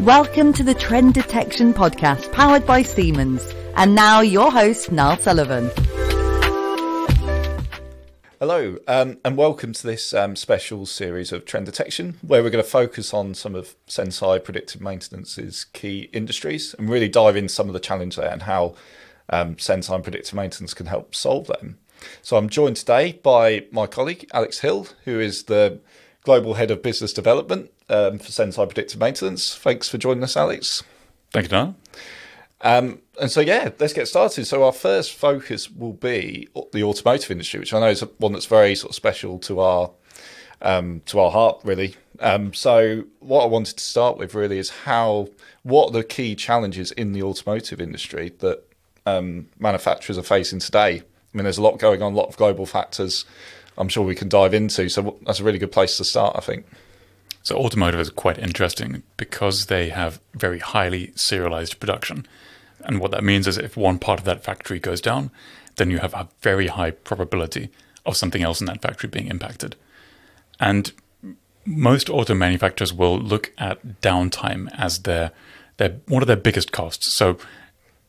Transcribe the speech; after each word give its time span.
Welcome 0.00 0.54
to 0.54 0.62
the 0.62 0.72
Trend 0.72 1.12
Detection 1.12 1.74
Podcast 1.74 2.32
powered 2.32 2.66
by 2.66 2.80
Siemens. 2.80 3.46
And 3.76 3.94
now 3.94 4.22
your 4.22 4.50
host, 4.50 4.90
Niall 4.90 5.18
Sullivan. 5.18 5.70
Hello, 8.38 8.78
um, 8.88 9.18
and 9.22 9.36
welcome 9.36 9.74
to 9.74 9.86
this 9.86 10.14
um, 10.14 10.36
special 10.36 10.86
series 10.86 11.32
of 11.32 11.44
Trend 11.44 11.66
Detection, 11.66 12.16
where 12.22 12.42
we're 12.42 12.48
going 12.48 12.64
to 12.64 12.70
focus 12.70 13.12
on 13.12 13.34
some 13.34 13.54
of 13.54 13.76
Senseye 13.88 14.42
Predictive 14.42 14.80
Maintenance's 14.80 15.64
key 15.64 16.08
industries 16.14 16.72
and 16.78 16.88
really 16.88 17.10
dive 17.10 17.36
into 17.36 17.52
some 17.52 17.66
of 17.66 17.74
the 17.74 17.78
challenge 17.78 18.16
there 18.16 18.32
and 18.32 18.44
how 18.44 18.74
um, 19.28 19.56
Senseye 19.56 20.02
Predictive 20.02 20.32
Maintenance 20.32 20.72
can 20.72 20.86
help 20.86 21.14
solve 21.14 21.46
them. 21.46 21.78
So 22.22 22.38
I'm 22.38 22.48
joined 22.48 22.76
today 22.76 23.20
by 23.22 23.66
my 23.70 23.86
colleague 23.86 24.26
Alex 24.32 24.60
Hill, 24.60 24.86
who 25.04 25.20
is 25.20 25.42
the 25.42 25.78
Global 26.22 26.54
Head 26.54 26.70
of 26.70 26.82
Business 26.82 27.12
Development 27.12 27.70
um, 27.90 28.18
for 28.18 28.30
Senseye 28.30 28.66
Predictive 28.66 28.98
Maintenance. 28.98 29.54
Thanks 29.54 29.88
for 29.88 29.98
joining 29.98 30.22
us, 30.24 30.36
Alex. 30.36 30.82
Thank 31.32 31.50
you, 31.50 31.56
Niall. 31.56 31.76
Um, 32.62 33.00
and 33.20 33.30
so, 33.30 33.40
yeah, 33.40 33.70
let's 33.78 33.92
get 33.92 34.06
started. 34.06 34.46
So, 34.46 34.64
our 34.64 34.72
first 34.72 35.14
focus 35.14 35.70
will 35.70 35.92
be 35.92 36.48
the 36.72 36.84
automotive 36.84 37.30
industry, 37.30 37.60
which 37.60 37.74
I 37.74 37.80
know 37.80 37.88
is 37.88 38.02
one 38.18 38.32
that's 38.32 38.46
very 38.46 38.74
sort 38.74 38.90
of 38.90 38.96
special 38.96 39.38
to 39.40 39.60
our 39.60 39.90
um, 40.62 41.02
to 41.06 41.20
our 41.20 41.30
heart, 41.30 41.60
really. 41.64 41.96
Um, 42.20 42.52
so, 42.54 43.04
what 43.20 43.42
I 43.42 43.46
wanted 43.46 43.76
to 43.78 43.84
start 43.84 44.18
with 44.18 44.34
really 44.34 44.58
is 44.58 44.70
how 44.70 45.28
what 45.62 45.88
are 45.88 45.92
the 45.92 46.04
key 46.04 46.34
challenges 46.34 46.92
in 46.92 47.12
the 47.12 47.22
automotive 47.22 47.80
industry 47.80 48.32
that 48.38 48.62
um, 49.06 49.48
manufacturers 49.58 50.18
are 50.18 50.22
facing 50.22 50.58
today. 50.58 51.02
I 51.02 51.36
mean, 51.36 51.44
there's 51.44 51.58
a 51.58 51.62
lot 51.62 51.78
going 51.78 52.02
on, 52.02 52.12
a 52.12 52.16
lot 52.16 52.28
of 52.28 52.36
global 52.36 52.66
factors. 52.66 53.24
I'm 53.78 53.88
sure 53.88 54.04
we 54.04 54.14
can 54.14 54.28
dive 54.28 54.52
into. 54.52 54.88
So 54.88 55.18
that's 55.24 55.40
a 55.40 55.44
really 55.44 55.58
good 55.58 55.72
place 55.72 55.96
to 55.96 56.04
start, 56.04 56.36
I 56.36 56.40
think. 56.40 56.66
So 57.42 57.56
automotive 57.56 58.00
is 58.00 58.10
quite 58.10 58.38
interesting 58.38 59.02
because 59.16 59.66
they 59.66 59.88
have 59.88 60.20
very 60.34 60.58
highly 60.58 61.12
serialized 61.14 61.80
production. 61.80 62.26
And 62.80 63.00
what 63.00 63.10
that 63.12 63.24
means 63.24 63.46
is 63.46 63.56
if 63.56 63.76
one 63.76 63.98
part 63.98 64.18
of 64.18 64.24
that 64.26 64.44
factory 64.44 64.78
goes 64.78 65.00
down, 65.00 65.30
then 65.76 65.90
you 65.90 65.98
have 65.98 66.14
a 66.14 66.28
very 66.42 66.66
high 66.66 66.90
probability 66.90 67.70
of 68.04 68.16
something 68.16 68.42
else 68.42 68.60
in 68.60 68.66
that 68.66 68.82
factory 68.82 69.08
being 69.08 69.28
impacted. 69.28 69.76
And 70.58 70.92
most 71.64 72.10
auto 72.10 72.34
manufacturers 72.34 72.92
will 72.92 73.18
look 73.18 73.52
at 73.58 74.00
downtime 74.00 74.68
as 74.76 75.00
their, 75.00 75.32
their 75.76 75.96
one 76.08 76.22
of 76.22 76.26
their 76.26 76.36
biggest 76.36 76.72
costs. 76.72 77.06
So 77.06 77.38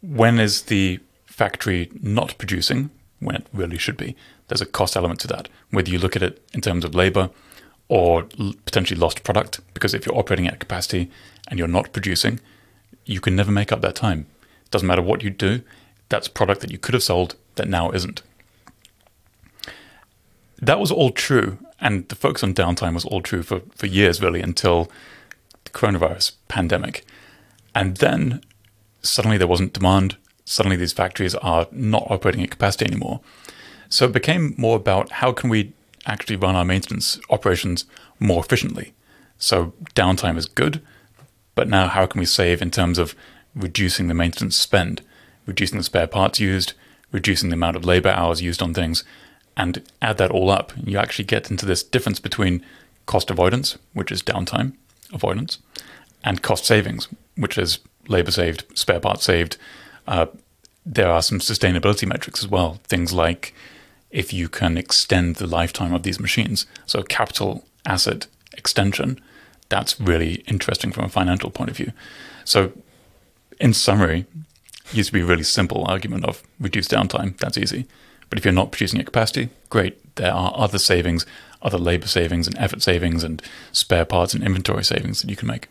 when 0.01 0.39
is 0.39 0.63
the 0.63 0.99
factory 1.25 1.89
not 2.01 2.37
producing 2.37 2.89
when 3.19 3.35
it 3.35 3.47
really 3.53 3.77
should 3.77 3.97
be? 3.97 4.15
There's 4.47 4.61
a 4.61 4.65
cost 4.65 4.97
element 4.97 5.19
to 5.21 5.27
that. 5.27 5.47
Whether 5.69 5.91
you 5.91 5.99
look 5.99 6.15
at 6.15 6.23
it 6.23 6.41
in 6.53 6.61
terms 6.61 6.83
of 6.83 6.95
labor 6.95 7.29
or 7.91 8.23
potentially 8.65 8.97
lost 8.97 9.21
product, 9.25 9.59
because 9.73 9.93
if 9.93 10.05
you're 10.05 10.17
operating 10.17 10.47
at 10.47 10.61
capacity 10.61 11.11
and 11.49 11.59
you're 11.59 11.67
not 11.67 11.91
producing, 11.91 12.39
you 13.05 13.19
can 13.19 13.35
never 13.35 13.51
make 13.51 13.69
up 13.69 13.81
that 13.81 13.95
time. 13.95 14.25
Doesn't 14.69 14.87
matter 14.87 15.01
what 15.01 15.23
you 15.23 15.29
do, 15.29 15.61
that's 16.07 16.29
product 16.29 16.61
that 16.61 16.71
you 16.71 16.77
could 16.77 16.93
have 16.93 17.03
sold 17.03 17.35
that 17.55 17.67
now 17.67 17.91
isn't. 17.91 18.21
That 20.61 20.79
was 20.79 20.89
all 20.89 21.11
true, 21.11 21.57
and 21.81 22.07
the 22.07 22.15
focus 22.15 22.43
on 22.43 22.53
downtime 22.53 22.93
was 22.93 23.03
all 23.03 23.21
true 23.21 23.43
for, 23.43 23.61
for 23.75 23.87
years, 23.87 24.21
really, 24.21 24.41
until 24.41 24.89
the 25.65 25.71
coronavirus 25.71 26.31
pandemic. 26.47 27.05
And 27.75 27.97
then 27.97 28.41
suddenly 29.01 29.37
there 29.37 29.47
wasn't 29.47 29.73
demand. 29.73 30.15
Suddenly 30.45 30.77
these 30.77 30.93
factories 30.93 31.35
are 31.35 31.67
not 31.73 32.09
operating 32.09 32.41
at 32.41 32.51
capacity 32.51 32.85
anymore. 32.85 33.19
So 33.89 34.05
it 34.05 34.13
became 34.13 34.55
more 34.57 34.77
about 34.77 35.11
how 35.11 35.33
can 35.33 35.49
we 35.49 35.73
actually 36.05 36.35
run 36.35 36.55
our 36.55 36.65
maintenance 36.65 37.19
operations 37.29 37.85
more 38.19 38.43
efficiently. 38.43 38.93
So 39.37 39.73
downtime 39.95 40.37
is 40.37 40.45
good, 40.45 40.81
but 41.55 41.67
now 41.67 41.87
how 41.87 42.05
can 42.05 42.19
we 42.19 42.25
save 42.25 42.61
in 42.61 42.71
terms 42.71 42.97
of 42.97 43.15
reducing 43.55 44.07
the 44.07 44.13
maintenance 44.13 44.55
spend, 44.55 45.01
reducing 45.45 45.77
the 45.77 45.83
spare 45.83 46.07
parts 46.07 46.39
used, 46.39 46.73
reducing 47.11 47.49
the 47.49 47.55
amount 47.55 47.75
of 47.75 47.85
labor 47.85 48.09
hours 48.09 48.41
used 48.41 48.61
on 48.61 48.73
things, 48.73 49.03
and 49.57 49.83
add 50.01 50.17
that 50.17 50.31
all 50.31 50.49
up, 50.49 50.71
you 50.81 50.97
actually 50.97 51.25
get 51.25 51.51
into 51.51 51.65
this 51.65 51.83
difference 51.83 52.19
between 52.19 52.65
cost 53.05 53.29
avoidance, 53.29 53.77
which 53.93 54.11
is 54.11 54.23
downtime 54.23 54.73
avoidance, 55.11 55.57
and 56.23 56.41
cost 56.41 56.65
savings, 56.65 57.07
which 57.35 57.57
is 57.57 57.79
labor 58.07 58.31
saved, 58.31 58.65
spare 58.77 58.99
parts 58.99 59.25
saved. 59.25 59.57
Uh, 60.07 60.27
there 60.85 61.09
are 61.09 61.21
some 61.21 61.39
sustainability 61.39 62.07
metrics 62.07 62.43
as 62.43 62.47
well, 62.47 62.79
things 62.85 63.11
like 63.11 63.53
if 64.11 64.33
you 64.33 64.49
can 64.49 64.77
extend 64.77 65.35
the 65.37 65.47
lifetime 65.47 65.93
of 65.93 66.03
these 66.03 66.19
machines. 66.19 66.65
So, 66.85 67.03
capital 67.03 67.63
asset 67.85 68.27
extension, 68.53 69.19
that's 69.69 69.99
really 69.99 70.43
interesting 70.47 70.91
from 70.91 71.05
a 71.05 71.09
financial 71.09 71.49
point 71.49 71.69
of 71.69 71.77
view. 71.77 71.93
So, 72.43 72.73
in 73.59 73.73
summary, 73.73 74.25
used 74.91 75.09
to 75.09 75.13
be 75.13 75.21
a 75.21 75.25
really 75.25 75.43
simple 75.43 75.85
argument 75.85 76.25
of 76.25 76.43
reduce 76.59 76.87
downtime, 76.87 77.37
that's 77.37 77.57
easy. 77.57 77.85
But 78.29 78.37
if 78.37 78.45
you're 78.45 78.53
not 78.53 78.71
producing 78.71 78.99
at 78.99 79.05
capacity, 79.05 79.49
great. 79.69 80.15
There 80.15 80.33
are 80.33 80.53
other 80.55 80.79
savings, 80.79 81.25
other 81.61 81.77
labor 81.77 82.07
savings 82.07 82.47
and 82.47 82.57
effort 82.57 82.81
savings 82.81 83.23
and 83.23 83.41
spare 83.71 84.05
parts 84.05 84.33
and 84.33 84.43
inventory 84.43 84.83
savings 84.83 85.21
that 85.21 85.29
you 85.29 85.35
can 85.35 85.47
make. 85.47 85.67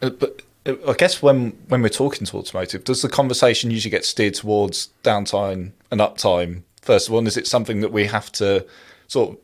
Uh, 0.00 0.10
but 0.10 0.42
uh, 0.66 0.74
I 0.88 0.94
guess 0.94 1.22
when 1.22 1.50
when 1.68 1.82
we're 1.82 1.90
talking 1.90 2.26
to 2.26 2.36
automotive, 2.38 2.84
does 2.84 3.02
the 3.02 3.08
conversation 3.08 3.70
usually 3.70 3.90
get 3.90 4.04
steered 4.04 4.34
towards 4.34 4.88
downtime 5.04 5.72
and 5.90 6.00
uptime 6.00 6.62
first 6.82 7.08
of 7.08 7.14
all? 7.14 7.26
is 7.26 7.36
it 7.36 7.46
something 7.46 7.80
that 7.80 7.92
we 7.92 8.06
have 8.06 8.30
to 8.32 8.66
sort 9.08 9.30
of, 9.30 9.38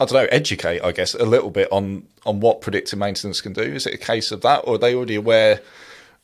I 0.00 0.04
don't 0.04 0.22
know, 0.24 0.28
educate, 0.30 0.80
I 0.82 0.92
guess, 0.92 1.14
a 1.14 1.26
little 1.26 1.50
bit 1.50 1.68
on 1.70 2.06
on 2.24 2.40
what 2.40 2.60
predictive 2.60 2.98
maintenance 2.98 3.40
can 3.40 3.52
do? 3.52 3.62
Is 3.62 3.86
it 3.86 3.94
a 3.94 3.98
case 3.98 4.32
of 4.32 4.40
that, 4.42 4.60
or 4.60 4.74
are 4.74 4.78
they 4.78 4.94
already 4.94 5.16
aware 5.16 5.60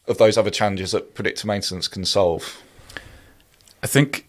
of 0.06 0.18
those 0.18 0.36
other 0.36 0.50
challenges 0.50 0.92
that 0.92 1.14
predictive 1.14 1.46
maintenance 1.46 1.88
can 1.88 2.04
solve? 2.04 2.62
I 3.82 3.86
think 3.86 4.28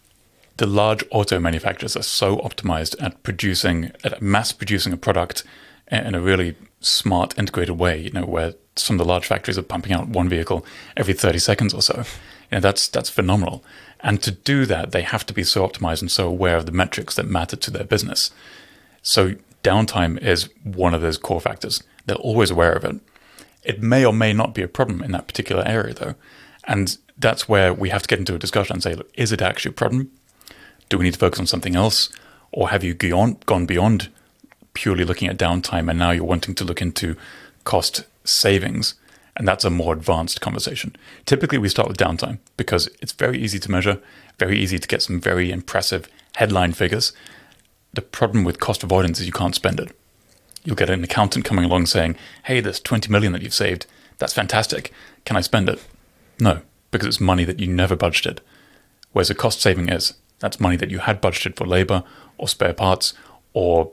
the 0.58 0.66
large 0.66 1.04
auto 1.12 1.40
manufacturers 1.40 1.96
are 1.96 2.04
so 2.04 2.38
optimized 2.38 2.96
at 3.02 3.22
producing, 3.24 3.92
at 4.04 4.22
mass 4.22 4.52
producing 4.52 4.94
a 4.94 4.98
product 4.98 5.44
in 5.92 6.16
a 6.16 6.22
really 6.22 6.56
smart, 6.80 7.38
integrated 7.38 7.78
way. 7.78 8.00
You 8.00 8.12
know, 8.12 8.26
where 8.26 8.54
some 8.76 8.96
of 8.96 8.98
the 9.00 9.06
large 9.06 9.26
factories 9.26 9.58
are 9.58 9.64
pumping 9.64 9.94
out 9.94 10.08
one 10.08 10.30
vehicle 10.30 10.66
every 10.98 11.14
30 11.14 11.40
seconds 11.40 11.74
or 11.74 11.82
so. 11.82 12.04
You 12.52 12.58
know, 12.58 12.60
that's 12.60 12.88
that's 12.88 13.10
phenomenal. 13.10 13.64
And 14.02 14.22
to 14.24 14.32
do 14.32 14.66
that, 14.66 14.92
they 14.92 15.02
have 15.02 15.26
to 15.26 15.34
be 15.34 15.44
so 15.44 15.68
optimized 15.68 16.02
and 16.02 16.12
so 16.12 16.28
aware 16.28 16.58
of 16.58 16.66
the 16.66 16.72
metrics 16.72 17.16
that 17.16 17.28
matter 17.28 17.56
to 17.56 17.72
their 17.72 17.84
business. 17.84 18.32
So 19.02 19.36
downtime 19.64 20.22
is 20.22 20.50
one 20.64 20.94
of 20.94 21.02
those 21.02 21.18
core 21.18 21.42
factors. 21.42 21.82
They're 22.06 22.16
always 22.18 22.52
aware 22.52 22.74
of 22.74 22.84
it. 22.84 23.00
It 23.64 23.82
may 23.82 24.06
or 24.06 24.14
may 24.14 24.32
not 24.32 24.54
be 24.54 24.62
a 24.62 24.68
problem 24.68 25.02
in 25.02 25.12
that 25.12 25.28
particular 25.28 25.64
area, 25.66 25.94
though. 25.94 26.16
And 26.66 26.98
that's 27.18 27.50
where 27.50 27.74
we 27.74 27.90
have 27.90 28.04
to 28.04 28.08
get 28.08 28.20
into 28.20 28.36
a 28.36 28.40
discussion 28.40 28.76
and 28.76 28.84
say, 28.84 28.94
look, 28.94 29.10
is 29.16 29.32
it 29.32 29.42
actually 29.42 29.70
a 29.70 29.74
problem? 29.74 30.12
Do 30.90 30.98
we 30.98 31.06
need 31.06 31.14
to 31.14 31.20
focus 31.20 31.40
on 31.40 31.48
something 31.48 31.76
else? 31.76 32.10
Or 32.52 32.70
have 32.70 32.84
you 32.84 32.94
gone, 32.94 33.38
gone 33.46 33.66
beyond 33.66 34.10
purely 34.74 35.06
looking 35.06 35.28
at 35.30 35.38
downtime 35.38 35.90
and 35.90 35.98
now 35.98 36.12
you're 36.12 36.24
wanting 36.24 36.54
to 36.56 36.64
look 36.64 36.82
into 36.82 37.16
cost 37.64 38.04
savings? 38.24 38.96
And 39.38 39.48
that's 39.48 39.66
a 39.66 39.70
more 39.70 39.94
advanced 39.94 40.40
conversation. 40.40 40.96
Typically, 41.26 41.58
we 41.58 41.70
start 41.70 41.90
with 41.90 41.98
downtime 41.98 42.40
because 42.56 42.88
it's 43.02 43.12
very 43.12 43.38
easy 43.38 43.60
to 43.60 43.72
measure, 43.72 44.00
very 44.40 44.58
easy 44.58 44.80
to 44.80 44.88
get 44.88 45.02
some 45.02 45.20
very 45.20 45.52
impressive 45.52 46.08
headline 46.36 46.74
figures. 46.74 47.12
The 47.94 48.02
problem 48.02 48.44
with 48.44 48.60
cost 48.60 48.84
avoidance 48.84 49.20
is 49.20 49.26
you 49.26 49.34
can't 49.34 49.56
spend 49.56 49.80
it. 49.80 49.94
You'll 50.64 50.76
get 50.76 50.90
an 50.90 51.04
accountant 51.04 51.46
coming 51.46 51.66
along 51.66 51.88
saying, 51.88 52.16
hey, 52.44 52.60
there's 52.60 52.80
20 52.80 53.12
million 53.12 53.34
that 53.34 53.42
you've 53.42 53.54
saved. 53.54 53.86
That's 54.18 54.34
fantastic. 54.34 54.92
Can 55.26 55.36
I 55.36 55.42
spend 55.42 55.70
it? 55.70 55.84
No, 56.40 56.62
because 56.92 57.08
it's 57.08 57.20
money 57.20 57.44
that 57.44 57.60
you 57.60 57.68
never 57.68 57.96
budgeted. 57.96 58.40
Whereas 59.12 59.30
a 59.30 59.36
cost 59.36 59.62
saving 59.62 59.90
is, 59.90 60.14
that's 60.40 60.60
money 60.60 60.76
that 60.78 60.92
you 60.92 61.00
had 61.00 61.22
budgeted 61.22 61.56
for 61.56 61.66
labor 61.66 62.04
or 62.38 62.48
spare 62.48 62.74
parts 62.74 63.14
or 63.54 63.92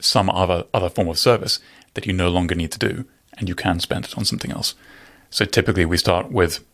some 0.00 0.30
other, 0.30 0.64
other 0.74 0.88
form 0.88 1.08
of 1.08 1.18
service 1.18 1.60
that 1.94 2.06
you 2.06 2.12
no 2.12 2.28
longer 2.28 2.54
need 2.54 2.72
to 2.72 2.78
do 2.78 3.04
and 3.40 3.48
you 3.48 3.56
can 3.56 3.80
spend 3.80 4.04
it 4.04 4.16
on 4.16 4.24
something 4.24 4.52
else. 4.52 4.76
So 5.30 5.44
typically 5.44 5.84
we 5.84 5.96
start 5.96 6.30
with 6.30 6.64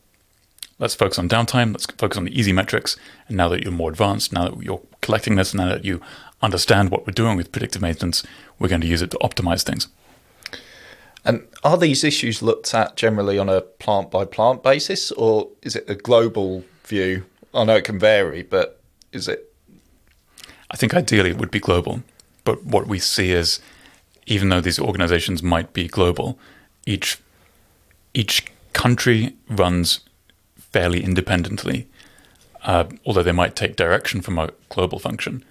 let's 0.79 0.95
focus 0.95 1.19
on 1.19 1.29
downtime, 1.29 1.73
let's 1.73 1.87
focus 1.87 2.19
on 2.19 2.25
the 2.25 2.39
easy 2.39 2.53
metrics. 2.53 2.97
And 3.29 3.37
now 3.37 3.49
that 3.49 3.63
you're 3.63 3.73
more 3.73 3.91
advanced, 3.91 4.33
now 4.33 4.51
that 4.51 4.63
you're 4.63 4.83
collecting 5.01 5.37
this, 5.37 5.55
now 5.55 5.69
that 5.69 5.85
you 5.85 6.03
understand 6.43 6.91
what 6.91 7.07
we're 7.07 7.13
doing 7.13 7.37
with 7.37 7.53
predictive 7.53 7.81
maintenance, 7.81 8.23
we're 8.59 8.69
going 8.69 8.83
to 8.83 8.87
use 8.87 9.01
it 9.01 9.11
to 9.13 9.19
optimize 9.19 9.63
things. 9.63 9.89
And 11.25 11.47
are 11.65 11.77
these 11.77 12.05
issues 12.05 12.43
looked 12.43 12.73
at 12.73 12.97
generally 12.97 13.39
on 13.39 13.49
a 13.49 13.61
plant 13.61 14.11
by 14.11 14.25
plant 14.25 14.63
basis, 14.63 15.11
or 15.13 15.49
is 15.63 15.75
it 15.75 15.89
a 15.89 15.95
global 15.95 16.63
view? 16.85 17.25
I 17.53 17.65
know 17.65 17.77
it 17.77 17.85
can 17.85 17.99
vary, 17.99 18.43
but 18.43 18.81
is 19.13 19.27
it? 19.27 19.53
I 20.71 20.77
think 20.77 20.95
ideally 20.95 21.31
it 21.31 21.39
would 21.39 21.51
be 21.51 21.59
global. 21.59 22.03
But 22.45 22.65
what 22.65 22.87
we 22.87 23.01
see 23.01 23.33
is, 23.33 23.61
even 24.27 24.51
though 24.51 24.61
these 24.61 24.79
organizations 24.79 25.43
might 25.43 25.73
be 25.73 25.89
global, 25.89 26.39
each 26.87 27.19
each 28.15 28.47
country 28.73 29.37
runs 29.49 30.01
fairly 30.59 31.05
independently, 31.05 31.87
uh, 32.63 32.85
although 33.05 33.23
they 33.23 33.33
might 33.33 33.55
take 33.55 33.77
direction 33.77 34.23
from 34.23 34.39
a 34.39 34.51
global 34.71 34.99
function. 34.99 35.45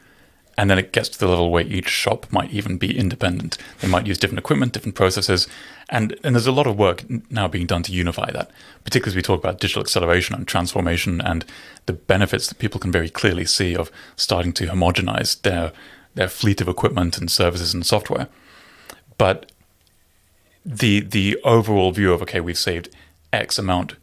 And 0.57 0.69
then 0.69 0.79
it 0.79 0.93
gets 0.93 1.09
to 1.09 1.19
the 1.19 1.27
level 1.27 1.51
where 1.51 1.65
each 1.65 1.89
shop 1.89 2.31
might 2.31 2.51
even 2.51 2.77
be 2.77 2.97
independent. 2.97 3.57
They 3.81 3.89
might 3.89 4.07
use 4.07 4.17
different 4.17 4.39
equipment, 4.39 4.71
different 4.71 4.95
processes. 4.95 5.49
And, 5.89 6.17
and 6.23 6.33
there's 6.33 6.47
a 6.47 6.51
lot 6.51 6.65
of 6.65 6.77
work 6.77 7.03
now 7.29 7.47
being 7.49 7.67
done 7.67 7.83
to 7.83 7.91
unify 7.91 8.31
that, 8.31 8.51
particularly 8.85 9.11
as 9.11 9.15
we 9.17 9.21
talk 9.21 9.39
about 9.39 9.59
digital 9.59 9.81
acceleration 9.81 10.33
and 10.33 10.47
transformation 10.47 11.19
and 11.19 11.45
the 11.87 11.93
benefits 11.93 12.47
that 12.47 12.57
people 12.57 12.79
can 12.79 12.91
very 12.91 13.09
clearly 13.09 13.45
see 13.45 13.75
of 13.75 13.91
starting 14.15 14.53
to 14.53 14.67
homogenize 14.67 15.41
their, 15.41 15.73
their 16.13 16.29
fleet 16.29 16.61
of 16.61 16.69
equipment 16.69 17.17
and 17.17 17.29
services 17.29 17.73
and 17.73 17.85
software. 17.85 18.29
But 19.17 19.51
the 20.65 21.01
the 21.01 21.37
overall 21.43 21.91
view 21.91 22.11
of 22.11 22.21
okay, 22.23 22.39
we've 22.39 22.57
saved 22.57 22.89
X 23.31 23.59
amount 23.59 23.95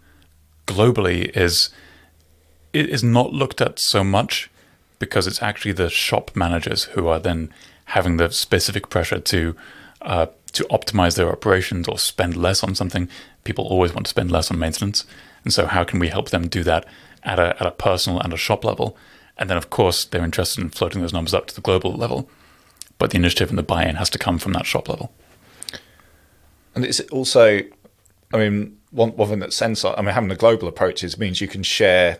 globally 0.66 1.36
is 1.36 1.70
it 2.72 2.88
is 2.88 3.02
not 3.02 3.32
looked 3.32 3.60
at 3.60 3.78
so 3.78 4.04
much 4.04 4.50
because 4.98 5.26
it's 5.26 5.42
actually 5.42 5.72
the 5.72 5.90
shop 5.90 6.30
managers 6.34 6.84
who 6.84 7.08
are 7.08 7.18
then 7.18 7.52
having 7.86 8.16
the 8.16 8.30
specific 8.30 8.88
pressure 8.88 9.18
to 9.18 9.56
uh, 10.02 10.26
to 10.52 10.64
optimize 10.64 11.16
their 11.16 11.30
operations 11.30 11.88
or 11.88 11.98
spend 11.98 12.36
less 12.36 12.62
on 12.62 12.74
something. 12.74 13.08
People 13.44 13.66
always 13.66 13.92
want 13.92 14.06
to 14.06 14.10
spend 14.10 14.30
less 14.30 14.50
on 14.50 14.58
maintenance, 14.58 15.04
and 15.44 15.52
so 15.52 15.66
how 15.66 15.82
can 15.82 15.98
we 15.98 16.08
help 16.08 16.30
them 16.30 16.48
do 16.48 16.62
that 16.62 16.86
at 17.24 17.38
a 17.38 17.56
at 17.60 17.66
a 17.66 17.72
personal 17.72 18.20
and 18.20 18.32
a 18.32 18.36
shop 18.36 18.64
level? 18.64 18.96
And 19.36 19.50
then, 19.50 19.56
of 19.56 19.70
course, 19.70 20.04
they're 20.04 20.24
interested 20.24 20.62
in 20.62 20.70
floating 20.70 21.00
those 21.00 21.12
numbers 21.12 21.34
up 21.34 21.46
to 21.46 21.54
the 21.54 21.62
global 21.62 21.94
level. 21.94 22.28
But 22.98 23.10
the 23.10 23.16
initiative 23.16 23.48
and 23.48 23.58
the 23.58 23.62
buy-in 23.64 23.96
has 23.96 24.10
to 24.10 24.18
come 24.18 24.38
from 24.38 24.52
that 24.52 24.66
shop 24.66 24.88
level. 24.88 25.10
And 26.74 26.84
it's 26.84 27.00
also, 27.10 27.60
I 28.32 28.38
mean, 28.38 28.78
one, 28.90 29.10
one 29.16 29.28
thing 29.28 29.40
that 29.40 29.50
Senseye, 29.50 29.94
I 29.96 30.02
mean, 30.02 30.14
having 30.14 30.30
a 30.30 30.36
global 30.36 30.68
approach 30.68 31.02
is 31.04 31.18
means 31.18 31.40
you 31.40 31.48
can 31.48 31.62
share 31.62 32.18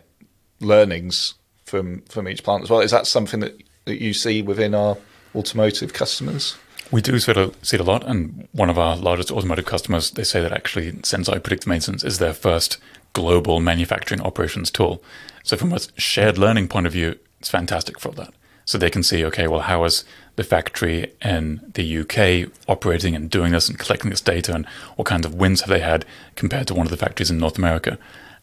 learnings 0.61 1.35
from 1.65 2.03
from 2.03 2.29
each 2.29 2.45
plant 2.45 2.63
as 2.63 2.71
well. 2.71 2.81
Is 2.81 2.91
that 2.91 3.07
something 3.07 3.41
that, 3.41 3.63
that 3.87 4.01
you 4.01 4.13
see 4.13 4.43
within 4.43 4.75
our 4.75 4.97
automotive 5.35 5.93
customers? 5.93 6.57
We 6.91 7.01
do 7.01 7.19
sort 7.19 7.39
of 7.39 7.57
see 7.63 7.77
it 7.77 7.81
a 7.81 7.85
lot, 7.85 8.05
and 8.05 8.49
one 8.53 8.69
of 8.69 8.79
our 8.79 8.97
largest 8.97 9.31
automotive 9.31 9.65
customers, 9.65 10.11
they 10.11 10.25
say 10.25 10.43
that 10.43 10.53
actually 10.53 10.93
Senseye 10.93 11.43
Predictive 11.43 11.67
Maintenance 11.67 12.05
is 12.05 12.19
their 12.19 12.35
first 12.35 12.77
global 13.15 13.61
manufacturing 13.61 14.21
operations 14.21 14.71
tool. 14.71 15.03
So 15.43 15.57
from 15.57 15.73
a 15.73 15.81
shared 15.97 16.37
learning 16.37 16.69
point 16.69 16.87
of 16.87 16.93
view, 16.93 17.19
it's 17.41 17.49
fantastic 17.49 17.99
for 17.99 18.13
that. 18.13 18.35
So 18.65 18.79
they 18.79 18.91
can 18.91 19.03
see, 19.03 19.25
okay, 19.25 19.49
well, 19.49 19.61
how 19.61 19.85
is 19.85 20.05
the 20.37 20.45
factory 20.45 21.13
in 21.23 21.61
the 21.75 21.99
UK 21.99 22.51
operating 22.69 23.15
and 23.15 23.29
doing 23.29 23.53
this 23.53 23.69
and 23.69 23.79
collecting 23.79 24.11
this 24.11 24.21
data, 24.21 24.55
and 24.55 24.67
what 24.97 25.07
kinds 25.07 25.27
of 25.27 25.35
wins 25.35 25.61
have 25.63 25.71
they 25.71 25.81
had 25.81 26.05
compared 26.37 26.67
to 26.69 26.75
one 26.75 26.87
of 26.87 26.91
the 26.91 26.97
factories 26.97 27.31
in 27.31 27.39
North 27.39 27.59
America? 27.59 27.99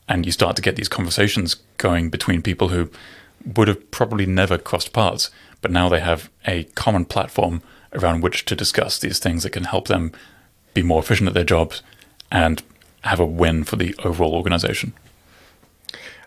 And 0.07 0.25
you 0.25 0.31
start 0.31 0.55
to 0.55 0.61
get 0.61 0.75
these 0.75 0.89
conversations 0.89 1.55
going 1.77 2.09
between 2.09 2.41
people 2.41 2.69
who 2.69 2.89
would 3.55 3.67
have 3.67 3.91
probably 3.91 4.25
never 4.25 4.57
crossed 4.57 4.93
paths, 4.93 5.31
but 5.61 5.71
now 5.71 5.89
they 5.89 5.99
have 5.99 6.29
a 6.45 6.65
common 6.75 7.05
platform 7.05 7.61
around 7.93 8.21
which 8.21 8.45
to 8.45 8.55
discuss 8.55 8.99
these 8.99 9.19
things 9.19 9.43
that 9.43 9.51
can 9.51 9.63
help 9.63 9.87
them 9.87 10.11
be 10.73 10.83
more 10.83 11.01
efficient 11.01 11.27
at 11.27 11.33
their 11.33 11.43
jobs 11.43 11.81
and 12.31 12.61
have 13.01 13.19
a 13.19 13.25
win 13.25 13.63
for 13.63 13.75
the 13.75 13.95
overall 14.03 14.35
organization. 14.35 14.93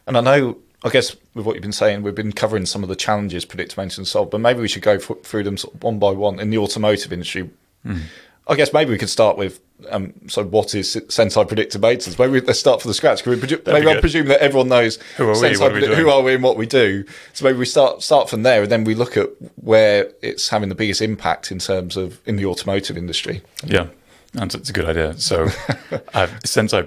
And 0.07 0.17
I 0.17 0.21
know 0.21 0.59
I 0.85 0.91
guess 0.91 1.15
with 1.35 1.47
what 1.47 1.55
you've 1.55 1.63
been 1.63 1.73
saying, 1.73 2.03
we've 2.03 2.15
been 2.15 2.33
covering 2.33 2.67
some 2.67 2.83
of 2.83 2.89
the 2.89 2.97
challenges 2.97 3.45
predictive 3.45 3.79
maintenance 3.79 4.11
solve, 4.11 4.31
but 4.31 4.39
maybe 4.39 4.61
we 4.61 4.69
should 4.69 4.83
go 4.83 4.95
f- 4.95 5.23
through 5.23 5.45
them 5.45 5.57
sort 5.57 5.75
of 5.75 5.83
one 5.83 5.99
by 5.99 6.11
one 6.11 6.41
in 6.41 6.51
the 6.51 6.59
automotive 6.59 7.13
industry. 7.13 7.51
Mm. 7.87 8.03
I 8.49 8.57
guess 8.57 8.73
maybe 8.73 8.91
we 8.91 8.99
could 8.99 9.09
start 9.11 9.37
with 9.37 9.61
um, 9.91 10.13
so 10.29 10.45
what 10.45 10.75
is 10.75 10.97
Senseye 11.09 11.47
predictive 11.47 11.81
maintenance? 11.81 12.19
Maybe 12.19 12.41
let's 12.41 12.59
start 12.59 12.81
from 12.81 12.91
the 12.91 12.95
scratch. 12.95 13.25
We 13.25 13.37
maybe 13.37 13.89
I 13.89 14.01
presume 14.01 14.27
that 14.29 14.41
everyone 14.41 14.69
knows 14.69 14.99
who 15.17 15.29
are, 15.29 15.41
we, 15.41 15.57
are 15.57 15.73
we 15.73 15.87
who 15.87 16.11
are 16.11 16.23
we 16.23 16.35
and 16.35 16.43
what 16.43 16.57
we 16.57 16.67
do. 16.67 17.05
So 17.33 17.45
maybe 17.45 17.59
we 17.59 17.65
start 17.65 18.03
start 18.03 18.29
from 18.29 18.43
there, 18.43 18.63
and 18.63 18.73
then 18.73 18.85
we 18.85 18.95
look 18.95 19.17
at 19.17 19.31
where 19.57 20.13
it's 20.23 20.49
having 20.49 20.69
the 20.69 20.75
biggest 20.75 21.03
impact 21.03 21.51
in 21.51 21.59
terms 21.59 21.97
of 21.97 22.21
in 22.27 22.37
the 22.37 22.47
automotive 22.47 22.97
industry. 22.97 23.43
Yeah, 23.65 23.87
that's, 24.33 24.55
that's 24.55 24.71
a 24.71 24.73
good 24.73 24.87
idea. 24.87 25.19
So 25.19 25.49
uh, 26.15 26.29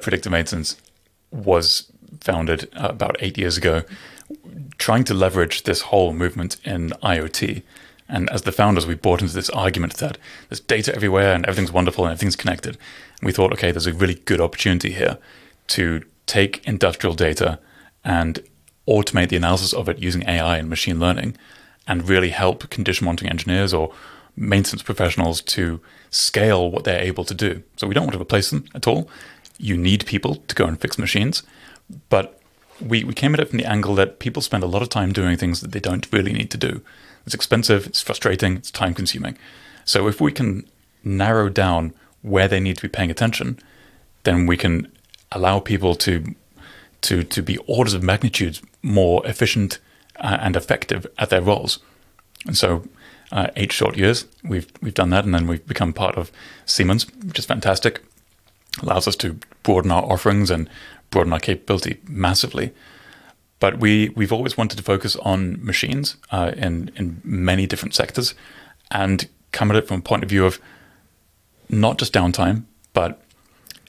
predictive 0.02 0.32
maintenance 0.32 0.78
was 1.32 1.92
founded 2.26 2.70
uh, 2.76 2.88
about 2.90 3.16
eight 3.20 3.38
years 3.38 3.58
ago, 3.58 3.84
trying 4.78 5.04
to 5.06 5.14
leverage 5.14 5.64
this 5.64 5.82
whole 5.82 6.12
movement 6.12 6.58
in 6.66 6.90
IoT. 7.04 7.62
And 8.10 8.30
as 8.32 8.42
the 8.42 8.52
founders, 8.52 8.86
we 8.86 8.96
bought 8.96 9.22
into 9.22 9.34
this 9.34 9.50
argument 9.52 9.96
that 9.98 10.18
there's 10.50 10.60
data 10.60 10.94
everywhere 10.94 11.34
and 11.34 11.46
everything's 11.46 11.72
wonderful 11.72 12.06
and 12.06 12.12
everything's 12.12 12.36
connected. 12.36 12.78
And 13.20 13.28
we 13.28 13.32
thought, 13.32 13.54
okay, 13.54 13.72
there's 13.72 13.88
a 13.88 13.94
really 13.94 14.16
good 14.16 14.42
opportunity 14.42 14.92
here 14.92 15.18
to 15.68 16.04
take 16.26 16.66
industrial 16.68 17.16
data 17.16 17.60
and 18.04 18.40
automate 18.88 19.30
the 19.30 19.38
analysis 19.38 19.74
of 19.74 19.90
it 19.90 20.00
using 20.00 20.28
AI 20.28 20.58
and 20.58 20.70
machine 20.70 21.00
learning 21.00 21.38
and 21.88 22.08
really 22.08 22.30
help 22.30 22.70
condition 22.70 23.06
monitoring 23.06 23.32
engineers 23.32 23.74
or 23.74 23.94
maintenance 24.36 24.84
professionals 24.84 25.42
to 25.42 25.80
scale 26.10 26.70
what 26.70 26.84
they're 26.84 27.02
able 27.02 27.24
to 27.24 27.34
do. 27.34 27.64
So 27.78 27.88
we 27.88 27.94
don't 27.94 28.04
want 28.04 28.14
to 28.14 28.22
replace 28.22 28.50
them 28.50 28.66
at 28.76 28.88
all. 28.88 29.10
You 29.58 29.78
need 29.78 30.06
people 30.06 30.36
to 30.36 30.56
go 30.56 30.66
and 30.66 30.80
fix 30.80 30.98
machines. 30.98 31.44
But 32.10 32.40
we, 32.82 33.04
we 33.04 33.14
came 33.14 33.34
at 33.34 33.40
it 33.40 33.50
from 33.50 33.58
the 33.58 33.66
angle 33.66 33.96
that 33.96 34.20
people 34.20 34.42
spend 34.42 34.64
a 34.64 34.68
lot 34.68 34.82
of 34.82 34.90
time 34.90 35.14
doing 35.14 35.38
things 35.38 35.62
that 35.62 35.72
they 35.72 35.80
don't 35.80 36.12
really 36.12 36.34
need 36.34 36.52
to 36.52 36.58
do. 36.58 36.82
It's 37.26 37.36
expensive, 37.36 37.88
it's 37.88 38.02
frustrating, 38.02 38.58
it's 38.58 38.72
time 38.72 38.94
consuming. 38.94 39.38
So 39.86 40.08
if 40.08 40.20
we 40.20 40.32
can 40.32 40.68
narrow 41.04 41.50
down 41.50 41.94
where 42.22 42.48
they 42.48 42.60
need 42.60 42.78
to 42.78 42.82
be 42.82 42.90
paying 42.90 43.12
attention, 43.12 43.60
then 44.24 44.46
we 44.46 44.58
can 44.58 44.92
allow 45.32 45.60
people 45.60 45.96
to 45.96 46.36
to 47.02 47.24
to 47.24 47.42
be 47.42 47.58
orders 47.68 47.94
of 47.94 48.04
magnitude 48.04 48.60
more 48.82 49.26
efficient 49.28 49.80
uh, 50.18 50.38
and 50.42 50.56
effective 50.56 51.06
at 51.18 51.30
their 51.30 51.42
roles. 51.42 51.80
And 52.46 52.58
so, 52.58 52.88
uh, 53.32 53.48
eight 53.56 53.72
short 53.72 53.98
years, 53.98 54.26
we've 54.44 54.68
we've 54.82 54.94
done 54.94 55.10
that, 55.12 55.26
and 55.26 55.34
then 55.34 55.48
we've 55.48 55.66
become 55.68 55.94
part 55.94 56.16
of 56.16 56.32
Siemens, 56.66 57.08
which 57.24 57.40
is 57.40 57.46
fantastic. 57.46 58.04
Allows 58.82 59.08
us 59.08 59.16
to 59.18 59.40
broaden 59.64 59.92
our 59.92 60.04
offerings 60.04 60.52
and 60.52 60.70
broaden 61.10 61.34
our 61.34 61.40
capability 61.40 62.00
massively. 62.08 62.74
But 63.60 63.80
we, 63.80 64.10
we've 64.10 64.34
always 64.34 64.58
wanted 64.58 64.78
to 64.78 64.84
focus 64.84 65.16
on 65.18 65.64
machines 65.64 66.18
uh, 66.32 66.52
in, 66.56 66.92
in 66.96 67.22
many 67.24 67.66
different 67.66 67.96
sectors 67.96 68.36
and 68.92 69.28
come 69.52 69.72
at 69.72 69.78
it 69.78 69.88
from 69.88 70.00
a 70.00 70.04
point 70.04 70.24
of 70.24 70.30
view 70.30 70.46
of 70.46 70.60
not 71.70 71.98
just 71.98 72.14
downtime, 72.14 72.64
but 72.94 73.22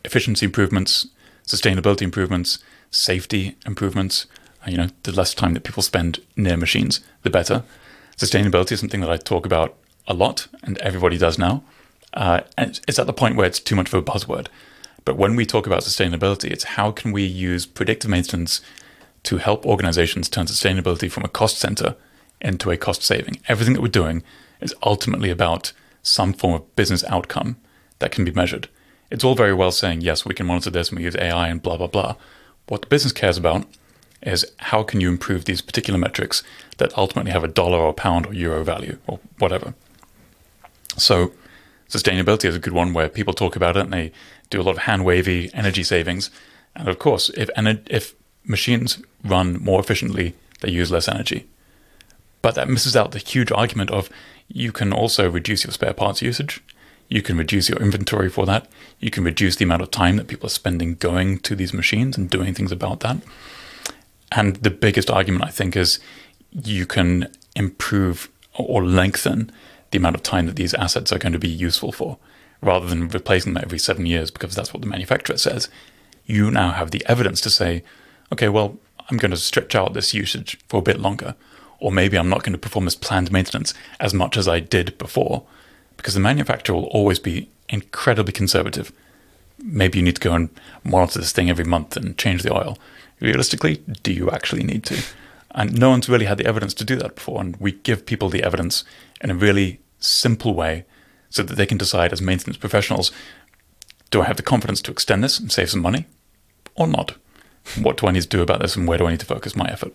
efficiency 0.05 0.47
improvements, 0.47 1.09
sustainability 1.47 2.03
improvements, 2.03 2.59
safety 2.91 3.57
improvements. 3.67 4.27
Uh, 4.67 4.71
you 4.71 4.77
know, 4.77 4.89
the 5.03 5.13
less 5.13 5.35
time 5.35 5.55
that 5.55 5.65
people 5.65 5.83
spend 5.83 6.21
near 6.37 6.57
machines, 6.57 7.01
the 7.23 7.31
better. 7.31 7.65
Sustainability 8.17 8.73
is 8.73 8.81
something 8.81 9.01
that 9.01 9.11
I 9.11 9.17
talk 9.17 9.45
about 9.45 9.75
a 10.07 10.15
lot, 10.15 10.47
and 10.63 10.79
everybody 10.79 11.19
does 11.19 11.39
now. 11.39 11.63
Uh, 12.15 12.41
and 12.57 12.81
it's 12.89 12.99
at 12.99 13.07
the 13.07 13.13
point 13.13 13.37
where 13.37 13.47
it's 13.47 13.61
too 13.61 13.77
much 13.77 13.93
of 13.93 13.95
a 13.95 14.03
buzzword. 14.03 14.47
But 15.07 15.17
when 15.17 15.37
we 15.37 15.47
talk 15.47 15.67
about 15.67 15.83
sustainability, 15.83 16.51
it's 16.51 16.65
how 16.65 16.91
can 16.91 17.13
we 17.13 17.25
use 17.25 17.65
predictive 17.65 18.11
maintenance 18.11 18.61
to 19.23 19.39
help 19.39 19.65
organizations 19.65 20.29
turn 20.29 20.47
sustainability 20.47 21.11
from 21.11 21.25
a 21.25 21.29
cost 21.29 21.59
center 21.59 21.97
into 22.41 22.71
a 22.71 22.77
cost 22.77 23.03
saving. 23.03 23.39
Everything 23.49 23.75
that 23.75 23.81
we're 23.81 23.89
doing 23.89 24.23
is 24.61 24.75
ultimately 24.83 25.31
about 25.31 25.73
some 26.03 26.33
form 26.33 26.55
of 26.55 26.77
business 26.77 27.05
outcome 27.05 27.57
that 28.01 28.11
can 28.11 28.25
be 28.25 28.33
measured. 28.33 28.69
It's 29.11 29.25
all 29.25 29.37
very 29.37 29.55
well 29.55 29.71
saying, 29.71 30.01
yes, 30.01 30.25
we 30.25 30.35
can 30.35 30.47
monitor 30.47 30.71
this 30.71 30.89
and 30.89 30.99
we 30.99 31.05
use 31.05 31.17
AI 31.17 31.49
and 31.49 31.63
blah, 31.63 31.77
blah, 31.77 31.87
blah. 31.87 32.17
What 32.69 32.83
the 32.83 32.89
business 32.89 33.13
cares 33.13 33.39
about 33.39 33.65
is 34.23 34.45
how 34.59 34.83
can 34.83 35.01
you 35.01 35.09
improve 35.09 35.45
these 35.45 35.61
particular 35.61 35.99
metrics 35.99 36.43
that 36.79 36.97
ultimately 36.99 37.31
have 37.31 37.45
a 37.45 37.49
dollar 37.49 37.79
or 37.79 37.95
pound 37.95 38.27
or 38.27 38.35
euro 38.35 38.65
value 38.65 38.99
or 39.07 39.21
whatever. 39.39 39.75
So 40.97 41.33
sustainability 41.89 42.47
is 42.47 42.57
a 42.57 42.61
good 42.61 42.73
one 42.73 42.93
where 42.93 43.09
people 43.09 43.35
talk 43.35 43.55
about 43.55 43.77
it 43.77 43.85
and 43.85 43.93
they 43.93 44.13
do 44.51 44.61
a 44.61 44.63
lot 44.63 44.73
of 44.73 44.79
hand 44.79 45.05
wavy 45.05 45.51
energy 45.55 45.83
savings. 45.83 46.31
And 46.75 46.89
of 46.89 46.99
course, 46.99 47.31
if 47.31 47.51
if 47.57 48.15
machines 48.45 49.03
run 49.25 49.63
more 49.63 49.81
efficiently, 49.81 50.35
they 50.61 50.71
use 50.71 50.91
less 50.91 51.09
energy. 51.09 51.47
But 52.43 52.55
that 52.55 52.69
misses 52.69 52.97
out 52.97 53.13
the 53.13 53.19
huge 53.19 53.51
argument 53.51 53.91
of 53.91 54.09
you 54.49 54.73
can 54.73 54.93
also 54.93 55.29
reduce 55.29 55.65
your 55.65 55.73
spare 55.73 55.95
parts 55.95 56.23
usage. 56.23 56.63
You 57.09 57.23
can 57.23 57.37
reduce 57.37 57.69
your 57.69 57.79
inventory 57.79 58.29
for 58.29 58.47
that. 58.47 58.69
You 59.01 59.11
can 59.11 59.25
reduce 59.25 59.57
the 59.57 59.65
amount 59.65 59.83
of 59.83 59.91
time 59.91 60.17
that 60.17 60.29
people 60.29 60.47
are 60.47 60.51
spending 60.51 60.95
going 60.95 61.39
to 61.41 61.55
these 61.55 61.73
machines 61.73 62.17
and 62.17 62.31
doing 62.31 62.55
things 62.55 62.73
about 62.73 63.01
that. 63.01 63.19
And 64.33 64.57
the 64.57 64.71
biggest 64.71 65.11
argument, 65.11 65.45
I 65.45 65.51
think, 65.51 65.77
is 65.77 66.01
you 66.51 66.87
can 66.87 67.33
improve 67.55 68.29
or 68.55 68.85
lengthen 68.85 69.53
the 69.91 69.99
amount 69.99 70.17
of 70.17 70.23
time 70.23 70.47
that 70.47 70.57
these 70.57 70.75
assets 70.75 71.13
are 71.13 71.19
going 71.19 71.33
to 71.33 71.39
be 71.39 71.49
useful 71.49 71.93
for 71.93 72.19
rather 72.67 72.87
than 72.87 73.09
replacing 73.09 73.55
them 73.55 73.63
every 73.65 73.79
seven 73.79 74.05
years 74.05 74.31
because 74.31 74.55
that's 74.55 74.75
what 74.75 74.83
the 74.83 74.89
manufacturer 74.89 75.39
says, 75.39 75.69
you 76.27 76.51
now 76.51 76.73
have 76.73 76.91
the 76.91 77.05
evidence 77.07 77.41
to 77.43 77.51
say, 77.51 77.83
okay, 78.33 78.49
well, 78.49 78.77
I'm 79.09 79.17
going 79.17 79.31
to 79.31 79.37
stretch 79.37 79.75
out 79.75 79.95
this 79.95 80.13
usage 80.13 80.59
for 80.69 80.79
a 80.79 80.83
bit 80.83 81.01
longer. 81.01 81.35
Or 81.79 81.93
maybe 81.93 82.19
I'm 82.19 82.29
not 82.29 82.43
going 82.43 82.53
to 82.53 82.59
perform 82.59 82.87
this 82.87 82.97
planned 82.97 83.31
maintenance 83.31 83.73
as 84.01 84.13
much 84.13 84.37
as 84.37 84.49
I 84.49 84.61
did 84.61 84.99
before 84.99 85.45
because 85.97 86.15
the 86.15 86.21
manufacturer 86.21 86.75
will 86.75 86.87
always 86.87 87.19
be 87.19 87.49
incredibly 87.69 88.33
conservative. 88.33 88.93
Maybe 89.63 89.99
you 89.99 90.05
need 90.05 90.17
to 90.17 90.21
go 90.21 90.35
and 90.35 90.51
monitor 90.85 91.21
this 91.21 91.33
thing 91.33 91.49
every 91.49 91.65
month 91.65 91.97
and 91.97 92.19
change 92.19 92.43
the 92.43 92.55
oil. 92.55 92.79
Realistically, 93.21 93.77
do 94.03 94.13
you 94.13 94.31
actually 94.31 94.65
need 94.65 94.85
to? 94.85 95.03
And 95.53 95.79
no 95.79 95.91
one's 95.91 96.09
really 96.09 96.27
had 96.27 96.39
the 96.39 96.47
evidence 96.47 96.75
to 96.75 96.85
do 96.85 96.97
that 96.97 97.15
before. 97.15 97.41
And 97.41 97.57
we 97.57 97.73
give 97.73 98.05
people 98.05 98.29
the 98.29 98.43
evidence 98.43 98.85
in 99.21 99.31
a 99.31 99.35
really 99.35 99.81
simple 99.99 100.55
way 100.55 100.85
so 101.37 101.43
that 101.43 101.55
they 101.55 101.67
can 101.67 101.79
decide 101.79 102.13
as 102.13 102.21
maintenance 102.21 102.57
professionals 102.57 103.13
do 104.11 104.23
I 104.23 104.27
have 104.27 104.37
the 104.37 104.43
confidence 104.43 104.81
to 104.83 104.93
extend 104.93 105.25
this 105.25 105.39
and 105.39 105.51
save 105.51 105.71
some 105.71 105.83
money 105.83 106.07
or 106.75 106.87
not? 106.87 107.17
What 107.81 107.97
do 107.97 108.07
I 108.07 108.13
need 108.13 108.23
to 108.23 108.29
do 108.29 108.43
about 108.43 108.61
this 108.61 108.77
and 108.77 108.87
where 108.87 108.99
do 108.99 109.07
I 109.07 109.11
need 109.11 109.21
to 109.21 109.27
focus 109.27 109.57
my 109.57 109.69
effort? 109.69 109.93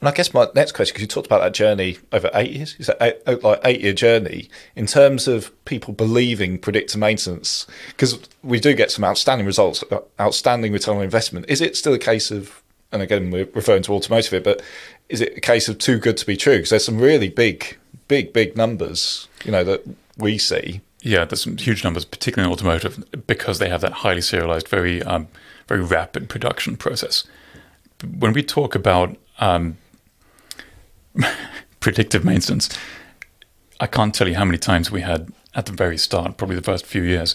And 0.00 0.08
I 0.08 0.12
guess 0.12 0.34
my 0.34 0.48
next 0.54 0.72
question, 0.72 0.94
because 0.94 1.02
you 1.02 1.06
talked 1.06 1.26
about 1.26 1.42
that 1.42 1.54
journey 1.54 1.98
over 2.12 2.28
eight 2.34 2.50
years, 2.50 2.74
is 2.78 2.88
that 2.88 2.96
eight, 3.00 3.16
oh, 3.26 3.38
like 3.42 3.60
eight 3.64 3.80
year 3.80 3.92
journey 3.92 4.48
in 4.74 4.86
terms 4.86 5.28
of 5.28 5.52
people 5.64 5.94
believing 5.94 6.58
predictive 6.58 6.98
maintenance? 6.98 7.66
Because 7.88 8.18
we 8.42 8.58
do 8.58 8.74
get 8.74 8.90
some 8.90 9.04
outstanding 9.04 9.46
results, 9.46 9.84
outstanding 10.18 10.72
return 10.72 10.96
on 10.96 11.04
investment. 11.04 11.46
Is 11.48 11.60
it 11.60 11.76
still 11.76 11.94
a 11.94 12.00
case 12.00 12.30
of, 12.32 12.61
and 12.92 13.02
again 13.02 13.30
we're 13.30 13.48
referring 13.54 13.82
to 13.84 13.94
automotive 13.94 14.30
here, 14.30 14.40
but 14.40 14.62
is 15.08 15.20
it 15.20 15.36
a 15.36 15.40
case 15.40 15.68
of 15.68 15.78
too 15.78 15.98
good 15.98 16.16
to 16.18 16.26
be 16.26 16.36
true? 16.36 16.56
Because 16.56 16.70
there's 16.70 16.84
some 16.84 16.98
really 16.98 17.28
big, 17.28 17.76
big, 18.08 18.32
big 18.32 18.56
numbers, 18.56 19.28
you 19.44 19.50
know, 19.50 19.64
that 19.64 19.82
we 20.16 20.38
see. 20.38 20.80
Yeah, 21.00 21.24
there's 21.24 21.42
some 21.42 21.56
huge 21.56 21.82
numbers, 21.82 22.04
particularly 22.04 22.48
in 22.48 22.52
automotive, 22.52 23.04
because 23.26 23.58
they 23.58 23.68
have 23.68 23.80
that 23.80 23.92
highly 23.92 24.20
serialized, 24.20 24.68
very, 24.68 25.02
um, 25.02 25.26
very 25.66 25.82
rapid 25.82 26.28
production 26.28 26.76
process. 26.76 27.24
When 28.18 28.32
we 28.32 28.42
talk 28.42 28.76
about 28.76 29.16
um, 29.38 29.76
predictive 31.80 32.24
maintenance. 32.24 32.68
I 33.80 33.86
can't 33.86 34.14
tell 34.14 34.28
you 34.28 34.36
how 34.36 34.44
many 34.44 34.58
times 34.58 34.90
we 34.90 35.02
had 35.02 35.32
at 35.54 35.66
the 35.66 35.72
very 35.72 35.98
start, 35.98 36.36
probably 36.36 36.56
the 36.56 36.62
first 36.62 36.86
few 36.86 37.02
years, 37.02 37.34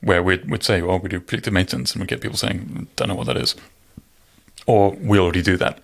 where 0.00 0.22
we'd, 0.22 0.50
we'd 0.50 0.64
say, 0.64 0.82
well, 0.82 0.98
we 0.98 1.08
do 1.08 1.20
predictive 1.20 1.52
maintenance, 1.52 1.92
and 1.92 2.00
we'd 2.00 2.08
get 2.08 2.20
people 2.20 2.38
saying, 2.38 2.88
don't 2.96 3.08
know 3.08 3.14
what 3.14 3.26
that 3.26 3.36
is. 3.36 3.54
Or 4.66 4.92
we 4.92 5.18
already 5.18 5.42
do 5.42 5.56
that. 5.56 5.80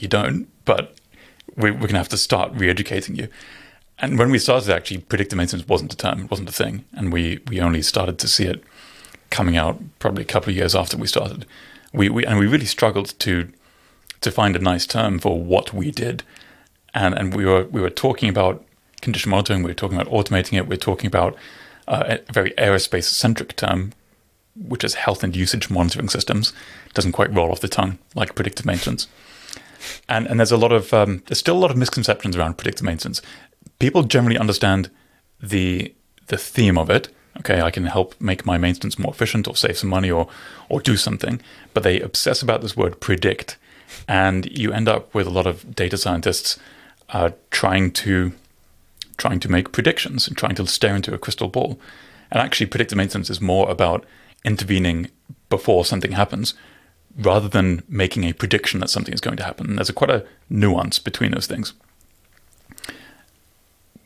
you 0.00 0.08
don't, 0.08 0.48
but 0.64 0.94
we, 1.56 1.70
we're 1.70 1.78
going 1.78 1.90
to 1.90 1.98
have 1.98 2.08
to 2.08 2.16
start 2.16 2.52
re 2.54 2.70
educating 2.70 3.16
you. 3.16 3.28
And 3.98 4.18
when 4.18 4.30
we 4.30 4.38
started, 4.38 4.70
actually, 4.70 4.98
predictive 4.98 5.36
maintenance 5.36 5.68
wasn't 5.68 5.92
a 5.92 5.96
term, 5.96 6.24
it 6.24 6.30
wasn't 6.30 6.48
a 6.48 6.52
thing. 6.52 6.84
And 6.92 7.12
we, 7.12 7.40
we 7.48 7.60
only 7.60 7.82
started 7.82 8.18
to 8.18 8.28
see 8.28 8.44
it 8.44 8.64
coming 9.30 9.56
out 9.56 9.80
probably 9.98 10.22
a 10.22 10.26
couple 10.26 10.50
of 10.50 10.56
years 10.56 10.74
after 10.74 10.96
we 10.96 11.06
started. 11.06 11.46
We, 11.92 12.08
we 12.08 12.26
And 12.26 12.38
we 12.38 12.46
really 12.46 12.66
struggled 12.66 13.18
to 13.20 13.48
to 14.20 14.30
find 14.30 14.56
a 14.56 14.58
nice 14.58 14.86
term 14.86 15.18
for 15.18 15.38
what 15.38 15.74
we 15.74 15.90
did. 15.90 16.22
And 16.94 17.14
and 17.14 17.34
we 17.34 17.44
were 17.44 17.64
we 17.64 17.80
were 17.80 17.90
talking 17.90 18.28
about 18.28 18.64
condition 19.02 19.30
monitoring, 19.30 19.62
we 19.62 19.70
were 19.70 19.74
talking 19.74 19.98
about 20.00 20.12
automating 20.12 20.58
it, 20.58 20.66
we 20.66 20.74
are 20.74 20.78
talking 20.78 21.06
about 21.06 21.36
uh, 21.86 22.16
a 22.28 22.32
very 22.32 22.52
aerospace 22.52 23.04
centric 23.04 23.54
term, 23.54 23.92
which 24.56 24.84
is 24.84 24.94
health 24.94 25.22
and 25.22 25.34
usage 25.34 25.70
monitoring 25.70 26.08
systems. 26.08 26.52
Doesn't 26.92 27.12
quite 27.12 27.34
roll 27.34 27.50
off 27.50 27.60
the 27.60 27.68
tongue 27.68 27.98
like 28.14 28.34
predictive 28.34 28.66
maintenance. 28.66 29.08
And 30.08 30.26
and 30.26 30.38
there's 30.38 30.52
a 30.52 30.56
lot 30.56 30.72
of 30.72 30.92
um, 30.94 31.22
there's 31.26 31.38
still 31.38 31.56
a 31.56 31.64
lot 31.64 31.70
of 31.70 31.76
misconceptions 31.76 32.36
around 32.36 32.58
predictive 32.58 32.84
maintenance. 32.84 33.20
People 33.78 34.02
generally 34.02 34.38
understand 34.38 34.90
the 35.40 35.94
the 36.28 36.38
theme 36.38 36.78
of 36.78 36.90
it. 36.90 37.14
Okay, 37.40 37.60
I 37.60 37.70
can 37.70 37.86
help 37.86 38.14
make 38.20 38.46
my 38.46 38.58
maintenance 38.58 38.98
more 38.98 39.12
efficient 39.12 39.48
or 39.48 39.56
save 39.56 39.78
some 39.78 39.90
money 39.90 40.10
or 40.10 40.28
or 40.68 40.80
do 40.80 40.96
something, 40.96 41.40
but 41.74 41.82
they 41.82 42.00
obsess 42.00 42.42
about 42.42 42.62
this 42.62 42.76
word 42.76 43.00
predict 43.00 43.58
and 44.08 44.46
you 44.46 44.72
end 44.72 44.88
up 44.88 45.14
with 45.14 45.26
a 45.26 45.30
lot 45.30 45.46
of 45.46 45.74
data 45.74 45.96
scientists 45.96 46.58
uh, 47.10 47.30
trying 47.50 47.90
to 47.90 48.32
trying 49.16 49.40
to 49.40 49.50
make 49.50 49.72
predictions 49.72 50.26
and 50.26 50.36
trying 50.36 50.54
to 50.56 50.66
stare 50.66 50.96
into 50.96 51.14
a 51.14 51.18
crystal 51.18 51.48
ball. 51.48 51.78
And 52.30 52.40
actually, 52.40 52.66
predictive 52.66 52.96
maintenance 52.96 53.30
is 53.30 53.40
more 53.40 53.70
about 53.70 54.04
intervening 54.44 55.10
before 55.48 55.84
something 55.84 56.12
happens, 56.12 56.54
rather 57.16 57.48
than 57.48 57.82
making 57.88 58.24
a 58.24 58.32
prediction 58.32 58.80
that 58.80 58.90
something 58.90 59.14
is 59.14 59.20
going 59.20 59.36
to 59.36 59.44
happen. 59.44 59.76
There's 59.76 59.88
a, 59.88 59.92
quite 59.92 60.10
a 60.10 60.26
nuance 60.50 60.98
between 60.98 61.30
those 61.32 61.46
things. 61.46 61.72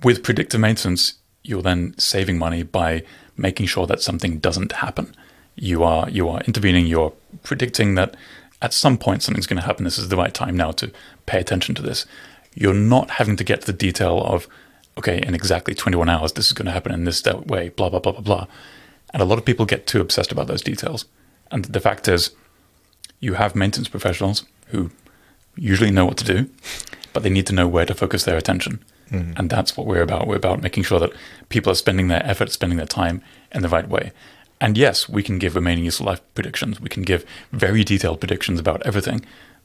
With 0.02 0.22
predictive 0.22 0.60
maintenance, 0.60 1.14
you're 1.42 1.62
then 1.62 1.94
saving 1.98 2.38
money 2.38 2.62
by 2.62 3.02
making 3.36 3.66
sure 3.66 3.86
that 3.86 4.02
something 4.02 4.38
doesn't 4.38 4.72
happen. 4.72 5.14
You 5.56 5.82
are 5.82 6.08
you 6.08 6.28
are 6.28 6.40
intervening. 6.42 6.86
You're 6.86 7.12
predicting 7.42 7.94
that 7.96 8.14
at 8.60 8.72
some 8.72 8.98
point 8.98 9.22
something's 9.22 9.46
going 9.46 9.60
to 9.60 9.66
happen. 9.66 9.84
This 9.84 9.98
is 9.98 10.08
the 10.08 10.16
right 10.16 10.34
time 10.34 10.56
now 10.56 10.72
to 10.72 10.92
pay 11.26 11.38
attention 11.38 11.74
to 11.76 11.82
this. 11.82 12.06
You're 12.54 12.74
not 12.74 13.10
having 13.10 13.36
to 13.36 13.44
get 13.44 13.60
to 13.62 13.66
the 13.68 13.72
detail 13.72 14.20
of, 14.20 14.48
okay, 14.96 15.22
in 15.22 15.34
exactly 15.34 15.74
21 15.74 16.08
hours, 16.08 16.32
this 16.32 16.46
is 16.46 16.52
going 16.52 16.66
to 16.66 16.72
happen 16.72 16.92
in 16.92 17.04
this 17.04 17.24
way, 17.24 17.68
blah, 17.68 17.88
blah, 17.88 18.00
blah, 18.00 18.12
blah, 18.12 18.20
blah. 18.20 18.46
And 19.12 19.22
a 19.22 19.24
lot 19.24 19.38
of 19.38 19.44
people 19.44 19.66
get 19.66 19.86
too 19.86 20.00
obsessed 20.00 20.32
about 20.32 20.46
those 20.46 20.62
details. 20.62 21.06
And 21.50 21.64
the 21.64 21.80
fact 21.80 22.08
is, 22.08 22.32
you 23.20 23.34
have 23.34 23.56
maintenance 23.56 23.88
professionals 23.88 24.44
who 24.66 24.90
usually 25.56 25.90
know 25.90 26.04
what 26.04 26.16
to 26.18 26.24
do, 26.24 26.50
but 27.12 27.22
they 27.22 27.30
need 27.30 27.46
to 27.46 27.54
know 27.54 27.66
where 27.66 27.86
to 27.86 27.94
focus 27.94 28.24
their 28.24 28.36
attention. 28.36 28.84
Mm-hmm. 29.10 29.32
And 29.36 29.50
that's 29.50 29.76
what 29.76 29.86
we're 29.86 30.02
about. 30.02 30.26
We're 30.26 30.36
about 30.36 30.62
making 30.62 30.82
sure 30.84 31.00
that 31.00 31.12
people 31.48 31.72
are 31.72 31.76
spending 31.76 32.08
their 32.08 32.24
effort, 32.24 32.52
spending 32.52 32.76
their 32.76 32.86
time 32.86 33.22
in 33.52 33.62
the 33.62 33.68
right 33.68 33.88
way. 33.88 34.12
And 34.60 34.76
yes, 34.76 35.08
we 35.08 35.22
can 35.22 35.38
give 35.38 35.54
remaining 35.54 35.84
useful 35.84 36.06
life 36.06 36.20
predictions. 36.34 36.80
We 36.80 36.88
can 36.88 37.02
give 37.02 37.24
very 37.52 37.84
detailed 37.84 38.20
predictions 38.20 38.60
about 38.60 38.82
everything, 38.84 39.24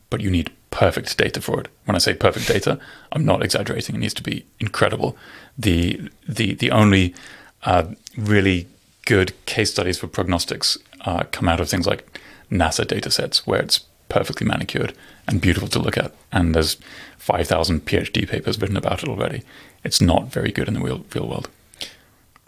but 0.10 0.22
you 0.22 0.30
need 0.30 0.52
perfect 0.70 1.18
data 1.18 1.42
for 1.42 1.60
it. 1.62 1.68
When 1.86 1.96
I 1.96 2.00
say 2.00 2.14
perfect 2.14 2.48
data, 2.48 2.80
I'm 3.12 3.26
not 3.26 3.44
exaggerating. 3.44 3.96
It 3.96 4.00
needs 4.00 4.14
to 4.16 4.24
be 4.24 4.46
incredible. 4.60 5.18
The 5.58 6.10
the 6.28 6.54
the 6.54 6.72
only 6.72 7.16
uh, 7.64 7.86
really 8.18 8.68
good 9.05 9.33
case 9.45 9.72
studies 9.72 9.98
for 9.98 10.07
prognostics 10.07 10.77
uh, 11.01 11.24
come 11.31 11.50
out 11.50 11.60
of 11.60 11.69
things 11.69 11.88
like 11.88 12.19
NASA 12.51 12.88
data 12.88 13.12
sets, 13.12 13.45
where 13.45 13.62
it's 13.62 13.79
perfectly 14.10 14.45
manicured 14.48 14.93
and 15.27 15.41
beautiful 15.41 15.67
to 15.69 15.79
look 15.79 15.98
at. 15.98 16.13
And 16.31 16.53
there's 16.53 16.77
5,000 17.17 17.86
PhD 17.86 18.27
papers 18.27 18.60
written 18.60 18.77
about 18.77 19.03
it 19.03 19.10
already. 19.10 19.43
It's 19.83 20.01
not 20.01 20.27
very 20.27 20.51
good 20.51 20.67
in 20.67 20.75
the 20.75 20.81
real, 20.81 21.05
real 21.13 21.27
world. 21.27 21.50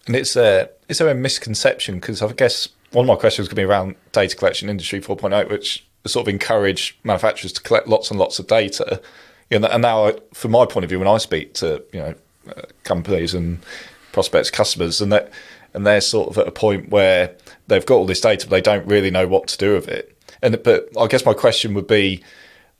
And 0.06 0.16
it's 0.16 0.36
a 0.36 0.70
is 0.88 1.00
there 1.00 1.10
a 1.10 1.16
misconception? 1.16 1.96
Because 1.96 2.22
I 2.22 2.32
guess 2.34 2.70
one 2.92 3.06
of 3.06 3.08
my 3.08 3.16
questions 3.16 3.48
could 3.48 3.56
be 3.56 3.64
around 3.64 3.96
data 4.12 4.36
collection 4.36 4.70
industry 4.70 5.02
4.0, 5.02 5.50
which 5.50 5.86
sort 6.06 6.28
of 6.28 6.34
encourage 6.34 6.98
manufacturers 7.04 7.52
to 7.54 7.62
collect 7.62 7.88
lots 7.88 8.12
and 8.12 8.20
lots 8.20 8.38
of 8.38 8.46
data. 8.46 9.02
You 9.50 9.60
know, 9.60 9.68
and 9.68 9.82
now, 9.82 10.14
from 10.34 10.52
my 10.52 10.66
point 10.66 10.84
of 10.84 10.90
view, 10.90 11.00
when 11.00 11.08
I 11.08 11.18
speak 11.18 11.54
to 11.56 11.84
you 11.92 12.00
know 12.00 12.16
uh, 12.56 12.62
companies 12.84 13.34
and 13.34 13.60
prospects, 14.12 14.52
customers, 14.52 15.02
and 15.02 15.12
that 15.12 15.32
and 15.76 15.86
they're 15.86 16.02
sort 16.02 16.30
of 16.30 16.38
at 16.38 16.48
a 16.48 16.52
point 16.52 16.90
where 16.90 17.36
they've 17.68 17.86
got 17.86 17.96
all 17.96 18.06
this 18.06 18.22
data, 18.22 18.48
but 18.48 18.56
they 18.56 18.62
don't 18.62 18.88
really 18.88 19.12
know 19.12 19.28
what 19.28 19.48
to 19.50 19.58
do 19.58 19.74
with 19.74 19.88
it. 19.88 20.18
And 20.42 20.62
but 20.64 20.90
I 21.00 21.08
guess 21.08 21.26
my 21.26 21.34
question 21.34 21.74
would 21.74 21.88
be: 21.88 22.24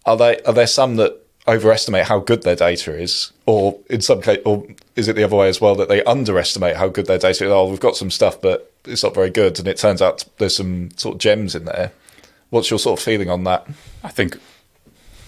Are 0.06 0.18
they 0.18 0.42
are 0.42 0.54
there 0.54 0.68
some 0.68 0.96
that 0.96 1.22
overestimate 1.48 2.06
how 2.06 2.20
good 2.20 2.44
their 2.44 2.56
data 2.56 2.98
is, 2.98 3.32
or 3.46 3.80
in 3.90 4.02
some 4.02 4.22
case, 4.22 4.40
or 4.46 4.66
is 4.96 5.08
it 5.08 5.16
the 5.16 5.24
other 5.24 5.36
way 5.36 5.48
as 5.50 5.62
well 5.62 5.76
that 5.76 5.90
they 5.90 6.04
underestimate 6.04 6.78
how 6.78 6.88
good 6.88 7.06
their 7.06 7.18
data 7.18 7.46
is? 7.46 7.52
Oh, 7.52 7.70
we've 7.70 7.80
got 7.80 7.96
some 7.96 8.12
stuff, 8.12 8.42
but 8.42 8.72
it's 8.86 9.04
not 9.04 9.14
very 9.14 9.30
good, 9.30 9.60
and 9.60 9.68
it 9.68 9.78
turns 9.78 10.02
out 10.02 10.26
there's 10.38 10.56
some 10.56 10.92
sort 10.98 11.16
of 11.16 11.20
gems 11.20 11.56
in 11.56 11.66
there. 11.66 11.92
What's 12.50 12.70
your 12.70 12.80
sort 12.80 13.00
of 13.00 13.04
feeling 13.04 13.30
on 13.30 13.44
that? 13.44 13.68
I 14.04 14.10
think 14.10 14.38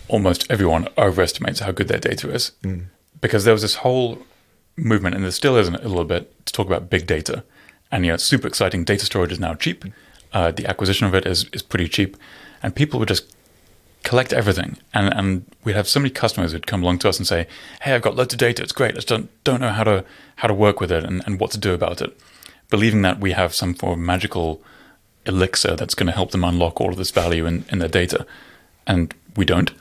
almost 0.07 0.49
everyone 0.49 0.87
overestimates 0.97 1.59
how 1.59 1.71
good 1.71 1.89
their 1.89 1.99
data 1.99 2.31
is 2.31 2.53
mm. 2.63 2.85
because 3.19 3.43
there 3.43 3.53
was 3.53 3.61
this 3.61 3.75
whole 3.75 4.19
movement, 4.77 5.15
and 5.15 5.23
there 5.23 5.31
still 5.31 5.57
isn't 5.57 5.75
a 5.75 5.87
little 5.87 6.05
bit 6.05 6.45
to 6.45 6.53
talk 6.53 6.67
about 6.67 6.89
big 6.89 7.07
data. 7.07 7.43
And 7.91 8.05
yeah, 8.05 8.15
it's 8.15 8.23
super 8.23 8.47
exciting. 8.47 8.83
Data 8.83 9.05
storage 9.05 9.31
is 9.31 9.39
now 9.39 9.53
cheap. 9.53 9.85
Uh, 10.33 10.51
the 10.51 10.65
acquisition 10.65 11.07
of 11.07 11.15
it 11.15 11.25
is 11.25 11.45
is 11.53 11.61
pretty 11.61 11.87
cheap, 11.87 12.17
and 12.61 12.75
people 12.75 12.99
would 12.99 13.07
just 13.07 13.33
collect 14.03 14.33
everything. 14.33 14.77
And 14.93 15.13
and 15.13 15.45
we'd 15.63 15.75
have 15.75 15.87
so 15.87 15.99
many 15.99 16.09
customers 16.09 16.51
who'd 16.51 16.67
come 16.67 16.83
along 16.83 16.99
to 16.99 17.09
us 17.09 17.17
and 17.17 17.27
say, 17.27 17.47
"Hey, 17.81 17.93
I've 17.93 18.01
got 18.01 18.15
loads 18.15 18.33
of 18.33 18.39
data. 18.39 18.63
It's 18.63 18.73
great. 18.73 18.91
I 18.91 18.95
just 18.95 19.07
don't 19.07 19.29
don't 19.43 19.61
know 19.61 19.71
how 19.71 19.83
to 19.83 20.03
how 20.37 20.47
to 20.47 20.53
work 20.53 20.79
with 20.79 20.91
it 20.91 21.03
and, 21.03 21.23
and 21.25 21.39
what 21.39 21.51
to 21.51 21.57
do 21.57 21.73
about 21.73 22.01
it." 22.01 22.17
Believing 22.69 23.01
that 23.03 23.19
we 23.19 23.31
have 23.31 23.55
some 23.55 23.73
form 23.73 23.93
of 23.93 24.05
magical 24.05 24.61
elixir 25.25 25.75
that's 25.75 25.95
going 25.95 26.07
to 26.07 26.13
help 26.13 26.31
them 26.31 26.43
unlock 26.43 26.81
all 26.81 26.89
of 26.89 26.97
this 26.97 27.11
value 27.11 27.45
in, 27.45 27.65
in 27.71 27.79
their 27.79 27.89
data, 27.89 28.25
and 28.85 29.13
we 29.35 29.45
don't. 29.45 29.71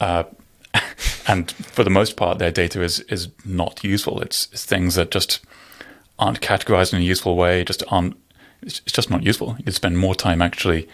Uh, 0.00 0.24
and 1.28 1.52
for 1.52 1.84
the 1.84 1.90
most 1.90 2.16
part, 2.16 2.38
their 2.38 2.50
data 2.50 2.82
is 2.82 3.00
is 3.00 3.28
not 3.44 3.84
useful. 3.84 4.20
It's, 4.20 4.48
it's 4.52 4.64
things 4.64 4.96
that 4.96 5.10
just 5.10 5.40
aren't 6.18 6.40
categorized 6.40 6.92
in 6.92 7.00
a 7.00 7.04
useful 7.04 7.36
way. 7.36 7.64
Just 7.64 7.82
aren't. 7.88 8.16
It's 8.62 8.80
just 8.80 9.10
not 9.10 9.22
useful. 9.22 9.56
You 9.64 9.72
spend 9.72 9.98
more 9.98 10.14
time 10.14 10.40
actually 10.40 10.88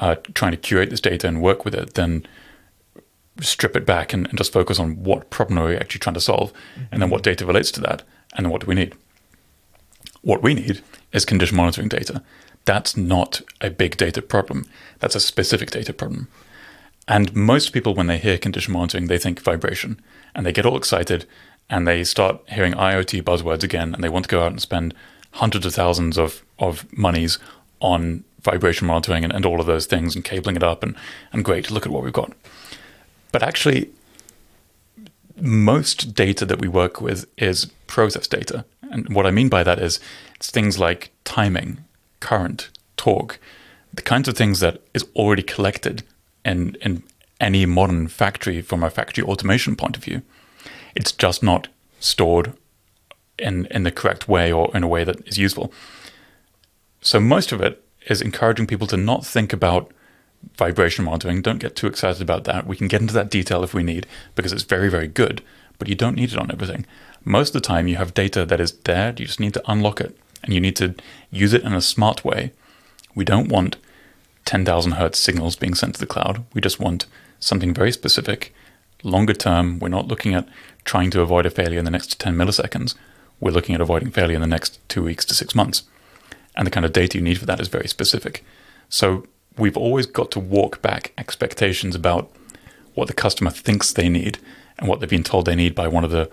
uh, 0.00 0.16
trying 0.34 0.50
to 0.50 0.56
curate 0.56 0.90
this 0.90 1.00
data 1.00 1.28
and 1.28 1.40
work 1.40 1.64
with 1.64 1.74
it 1.74 1.94
than 1.94 2.26
strip 3.40 3.76
it 3.76 3.86
back 3.86 4.12
and, 4.12 4.26
and, 4.28 4.38
just 4.38 4.52
focus 4.52 4.78
on 4.78 5.02
what 5.02 5.28
problem 5.30 5.58
are 5.58 5.66
we 5.66 5.76
actually 5.76 5.98
trying 5.98 6.14
to 6.14 6.20
solve 6.20 6.52
mm-hmm. 6.52 6.84
and 6.92 7.02
then 7.02 7.10
what 7.10 7.22
data 7.22 7.44
relates 7.44 7.72
to 7.72 7.80
that 7.80 8.02
and 8.36 8.46
then 8.46 8.52
what 8.52 8.60
do 8.60 8.66
we 8.66 8.74
need. 8.74 8.94
What 10.22 10.42
we 10.42 10.54
need 10.54 10.82
is 11.12 11.24
condition 11.24 11.56
monitoring 11.56 11.88
data. 11.88 12.22
That's 12.64 12.96
not 12.96 13.42
a 13.60 13.70
big 13.70 13.96
data 13.96 14.22
problem. 14.22 14.66
That's 15.00 15.14
a 15.14 15.20
specific 15.20 15.70
data 15.70 15.92
problem. 15.92 16.28
And 17.06 17.34
most 17.34 17.72
people, 17.72 17.94
when 17.94 18.06
they 18.06 18.18
hear 18.18 18.38
condition 18.38 18.72
monitoring, 18.72 19.08
they 19.08 19.18
think 19.18 19.40
vibration 19.40 20.00
and 20.34 20.46
they 20.46 20.52
get 20.52 20.64
all 20.64 20.76
excited 20.76 21.26
and 21.70 21.86
they 21.86 22.04
start 22.04 22.40
hearing 22.48 22.74
IoT 22.74 23.22
buzzwords 23.22 23.62
again 23.62 23.94
and 23.94 24.02
they 24.02 24.08
want 24.08 24.24
to 24.24 24.30
go 24.30 24.42
out 24.42 24.52
and 24.52 24.60
spend 24.60 24.94
hundreds 25.32 25.66
of 25.66 25.74
thousands 25.74 26.18
of, 26.18 26.44
of 26.58 26.86
monies 26.96 27.38
on 27.80 28.24
vibration 28.40 28.86
monitoring 28.86 29.24
and, 29.24 29.32
and 29.32 29.46
all 29.46 29.60
of 29.60 29.66
those 29.66 29.86
things 29.86 30.14
and 30.14 30.24
cabling 30.24 30.56
it 30.56 30.62
up 30.62 30.82
and, 30.82 30.94
and 31.32 31.44
great, 31.44 31.70
look 31.70 31.86
at 31.86 31.92
what 31.92 32.04
we've 32.04 32.12
got. 32.12 32.32
But 33.32 33.42
actually, 33.42 33.90
most 35.40 36.14
data 36.14 36.46
that 36.46 36.60
we 36.60 36.68
work 36.68 37.00
with 37.00 37.26
is 37.36 37.66
process 37.86 38.28
data. 38.28 38.64
And 38.82 39.12
what 39.14 39.26
I 39.26 39.30
mean 39.30 39.48
by 39.48 39.64
that 39.64 39.80
is 39.80 39.98
it's 40.36 40.50
things 40.50 40.78
like 40.78 41.10
timing, 41.24 41.84
current, 42.20 42.70
torque, 42.96 43.40
the 43.92 44.02
kinds 44.02 44.28
of 44.28 44.36
things 44.36 44.60
that 44.60 44.80
is 44.92 45.04
already 45.16 45.42
collected 45.42 46.02
in, 46.44 46.76
in 46.80 47.02
any 47.40 47.66
modern 47.66 48.08
factory 48.08 48.60
from 48.60 48.82
a 48.82 48.90
factory 48.90 49.24
automation 49.24 49.74
point 49.76 49.96
of 49.96 50.04
view. 50.04 50.22
It's 50.94 51.12
just 51.12 51.42
not 51.42 51.68
stored 52.00 52.54
in, 53.38 53.66
in 53.66 53.82
the 53.82 53.90
correct 53.90 54.28
way 54.28 54.52
or 54.52 54.74
in 54.76 54.82
a 54.82 54.88
way 54.88 55.04
that 55.04 55.26
is 55.26 55.38
useful. 55.38 55.72
So 57.00 57.20
most 57.20 57.52
of 57.52 57.60
it 57.60 57.82
is 58.06 58.22
encouraging 58.22 58.66
people 58.66 58.86
to 58.88 58.96
not 58.96 59.26
think 59.26 59.52
about 59.52 59.90
vibration 60.56 61.04
monitoring. 61.04 61.42
Don't 61.42 61.58
get 61.58 61.76
too 61.76 61.86
excited 61.86 62.22
about 62.22 62.44
that. 62.44 62.66
We 62.66 62.76
can 62.76 62.88
get 62.88 63.00
into 63.00 63.14
that 63.14 63.30
detail 63.30 63.64
if 63.64 63.74
we 63.74 63.82
need 63.82 64.06
because 64.34 64.52
it's 64.52 64.62
very, 64.62 64.90
very 64.90 65.08
good, 65.08 65.42
but 65.78 65.88
you 65.88 65.94
don't 65.94 66.16
need 66.16 66.32
it 66.32 66.38
on 66.38 66.50
everything. 66.50 66.86
Most 67.24 67.54
of 67.54 67.62
the 67.62 67.66
time, 67.66 67.88
you 67.88 67.96
have 67.96 68.14
data 68.14 68.44
that 68.44 68.60
is 68.60 68.72
there, 68.84 69.14
you 69.16 69.26
just 69.26 69.40
need 69.40 69.54
to 69.54 69.62
unlock 69.66 70.00
it 70.00 70.16
and 70.42 70.52
you 70.52 70.60
need 70.60 70.76
to 70.76 70.94
use 71.30 71.54
it 71.54 71.62
in 71.62 71.72
a 71.72 71.80
smart 71.80 72.24
way. 72.24 72.52
We 73.14 73.24
don't 73.24 73.48
want 73.48 73.76
10,000 74.44 74.92
hertz 74.92 75.18
signals 75.18 75.56
being 75.56 75.74
sent 75.74 75.94
to 75.94 76.00
the 76.00 76.06
cloud. 76.06 76.44
We 76.52 76.60
just 76.60 76.80
want 76.80 77.06
something 77.40 77.72
very 77.72 77.92
specific, 77.92 78.54
longer 79.04 79.34
term. 79.34 79.78
We're 79.78 79.88
not 79.88 80.08
looking 80.08 80.34
at 80.34 80.48
trying 80.84 81.10
to 81.10 81.20
avoid 81.20 81.46
a 81.46 81.50
failure 81.50 81.78
in 81.78 81.84
the 81.84 81.90
next 81.90 82.18
10 82.20 82.34
milliseconds. 82.36 82.94
We're 83.40 83.52
looking 83.52 83.74
at 83.74 83.80
avoiding 83.80 84.10
failure 84.10 84.34
in 84.34 84.40
the 84.40 84.46
next 84.46 84.78
two 84.88 85.02
weeks 85.02 85.24
to 85.26 85.34
six 85.34 85.54
months. 85.54 85.82
And 86.56 86.66
the 86.66 86.70
kind 86.70 86.86
of 86.86 86.92
data 86.92 87.18
you 87.18 87.24
need 87.24 87.38
for 87.38 87.46
that 87.46 87.60
is 87.60 87.68
very 87.68 87.88
specific. 87.88 88.44
So 88.88 89.26
we've 89.56 89.76
always 89.76 90.06
got 90.06 90.30
to 90.32 90.40
walk 90.40 90.82
back 90.82 91.12
expectations 91.18 91.94
about 91.94 92.30
what 92.94 93.08
the 93.08 93.14
customer 93.14 93.50
thinks 93.50 93.92
they 93.92 94.08
need 94.08 94.38
and 94.78 94.88
what 94.88 95.00
they've 95.00 95.08
been 95.08 95.24
told 95.24 95.46
they 95.46 95.56
need 95.56 95.74
by 95.74 95.88
one 95.88 96.04
of 96.04 96.10
the 96.10 96.30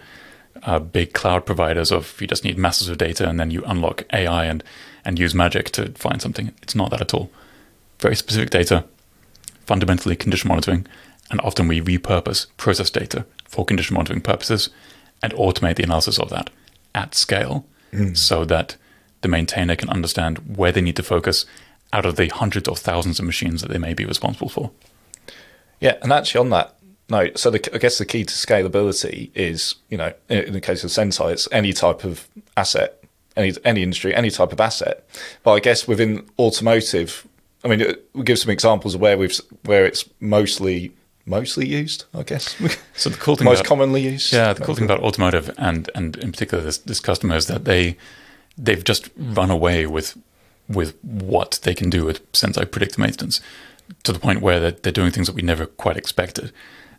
uh, 0.63 0.79
big 0.79 1.13
cloud 1.13 1.45
providers 1.45 1.91
of 1.91 2.19
you 2.21 2.27
just 2.27 2.43
need 2.43 2.57
masses 2.57 2.89
of 2.89 2.97
data 2.97 3.27
and 3.27 3.39
then 3.39 3.51
you 3.51 3.63
unlock 3.65 4.03
AI 4.13 4.45
and, 4.45 4.63
and 5.03 5.17
use 5.17 5.33
magic 5.33 5.69
to 5.71 5.91
find 5.93 6.21
something. 6.21 6.51
It's 6.61 6.75
not 6.75 6.91
that 6.91 7.01
at 7.01 7.13
all. 7.13 7.31
Very 7.99 8.15
specific 8.15 8.49
data, 8.49 8.83
fundamentally 9.65 10.15
condition 10.15 10.47
monitoring, 10.47 10.85
and 11.29 11.39
often 11.41 11.67
we 11.67 11.81
repurpose 11.81 12.47
process 12.57 12.89
data 12.89 13.25
for 13.47 13.65
condition 13.65 13.93
monitoring 13.93 14.21
purposes 14.21 14.69
and 15.23 15.33
automate 15.33 15.75
the 15.75 15.83
analysis 15.83 16.19
of 16.19 16.29
that 16.29 16.49
at 16.95 17.15
scale 17.15 17.65
mm. 17.91 18.15
so 18.17 18.43
that 18.45 18.75
the 19.21 19.27
maintainer 19.27 19.75
can 19.75 19.89
understand 19.89 20.57
where 20.57 20.71
they 20.71 20.81
need 20.81 20.95
to 20.95 21.03
focus 21.03 21.45
out 21.93 22.05
of 22.05 22.15
the 22.15 22.27
hundreds 22.29 22.67
or 22.67 22.75
thousands 22.75 23.19
of 23.19 23.25
machines 23.25 23.61
that 23.61 23.69
they 23.69 23.77
may 23.77 23.93
be 23.93 24.05
responsible 24.05 24.49
for. 24.49 24.71
Yeah, 25.79 25.97
and 26.01 26.11
actually 26.11 26.39
on 26.39 26.49
that 26.51 26.75
note, 27.09 27.37
so 27.37 27.49
the, 27.49 27.69
I 27.73 27.77
guess 27.77 27.97
the 27.97 28.05
key 28.05 28.23
to 28.23 28.33
scalability 28.33 29.31
is, 29.35 29.75
you 29.89 29.97
know, 29.97 30.13
in 30.29 30.53
the 30.53 30.61
case 30.61 30.83
of 30.83 30.89
Senseye, 30.89 31.33
it's 31.33 31.47
any 31.51 31.73
type 31.73 32.03
of 32.03 32.27
asset, 32.55 33.03
any 33.35 33.53
any 33.65 33.83
industry, 33.83 34.13
any 34.15 34.29
type 34.29 34.51
of 34.51 34.59
asset. 34.59 35.05
But 35.43 35.53
I 35.53 35.59
guess 35.59 35.87
within 35.87 36.27
automotive, 36.39 37.27
I 37.63 37.67
mean, 37.67 37.95
we'll 38.13 38.23
give 38.23 38.39
some 38.39 38.51
examples 38.51 38.95
of 38.95 39.01
where 39.01 39.17
we've 39.17 39.39
where 39.65 39.85
it's 39.85 40.09
mostly 40.19 40.91
mostly 41.25 41.67
used, 41.67 42.05
I 42.13 42.23
guess. 42.23 42.55
So 42.95 43.09
the 43.09 43.17
cool 43.17 43.35
thing 43.35 43.45
most 43.45 43.61
about, 43.61 43.67
commonly 43.67 44.01
used. 44.01 44.33
Yeah, 44.33 44.53
the 44.53 44.63
cool 44.63 44.75
thing 44.75 44.85
about 44.85 45.01
automotive 45.01 45.53
and 45.57 45.89
and 45.95 46.15
in 46.17 46.31
particular 46.31 46.63
this 46.63 46.77
this 46.79 46.99
customer 46.99 47.35
is 47.35 47.47
that 47.47 47.65
they 47.65 47.97
they've 48.57 48.83
just 48.83 49.09
run 49.15 49.49
away 49.49 49.85
with 49.85 50.17
with 50.67 50.95
what 51.03 51.59
they 51.63 51.73
can 51.73 51.89
do 51.89 52.05
with 52.05 52.31
Senseye 52.31 52.69
predictive 52.69 52.99
maintenance 52.99 53.41
to 54.03 54.13
the 54.13 54.19
point 54.19 54.41
where 54.41 54.59
they're, 54.59 54.71
they're 54.71 54.91
doing 54.91 55.11
things 55.11 55.27
that 55.27 55.35
we 55.35 55.41
never 55.41 55.65
quite 55.65 55.97
expected. 55.97 56.51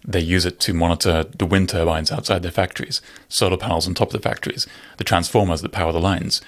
They 0.04 0.20
use 0.20 0.44
it 0.44 0.58
to 0.60 0.74
monitor 0.74 1.24
the 1.24 1.46
wind 1.46 1.68
turbines 1.68 2.10
outside 2.10 2.42
their 2.42 2.50
factories, 2.50 3.00
solar 3.28 3.56
panels 3.56 3.86
on 3.86 3.94
top 3.94 4.08
of 4.08 4.20
the 4.20 4.28
factories, 4.28 4.66
the 4.96 5.04
transformers 5.04 5.62
that 5.62 5.70
power 5.70 5.92
the 5.92 6.00
lines, 6.00 6.42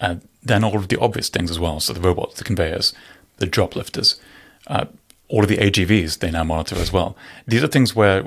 and 0.00 0.26
then 0.42 0.64
all 0.64 0.76
of 0.76 0.88
the 0.88 1.00
obvious 1.00 1.28
things 1.28 1.50
as 1.50 1.58
well. 1.60 1.78
So 1.80 1.92
the 1.92 2.00
robots, 2.00 2.36
the 2.36 2.44
conveyors, 2.44 2.92
the 3.38 3.46
drop 3.46 3.76
lifters, 3.76 4.20
uh, 4.66 4.86
all 5.28 5.42
of 5.42 5.48
the 5.48 5.56
AGVs 5.56 6.18
they 6.18 6.30
now 6.30 6.44
monitor 6.44 6.76
as 6.76 6.92
well. 6.92 7.16
These 7.46 7.62
are 7.62 7.68
things 7.68 7.96
where 7.96 8.24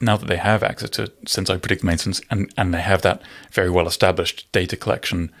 now 0.00 0.16
that 0.16 0.28
they 0.28 0.36
have 0.36 0.62
access 0.62 0.90
to 0.90 1.08
Senseye 1.24 1.60
predictive 1.60 1.84
maintenance 1.84 2.20
and, 2.30 2.52
and 2.56 2.72
they 2.72 2.80
have 2.80 3.02
that 3.02 3.20
very 3.50 3.70
well 3.70 3.86
established 3.86 4.50
data 4.52 4.76
collection 4.76 5.32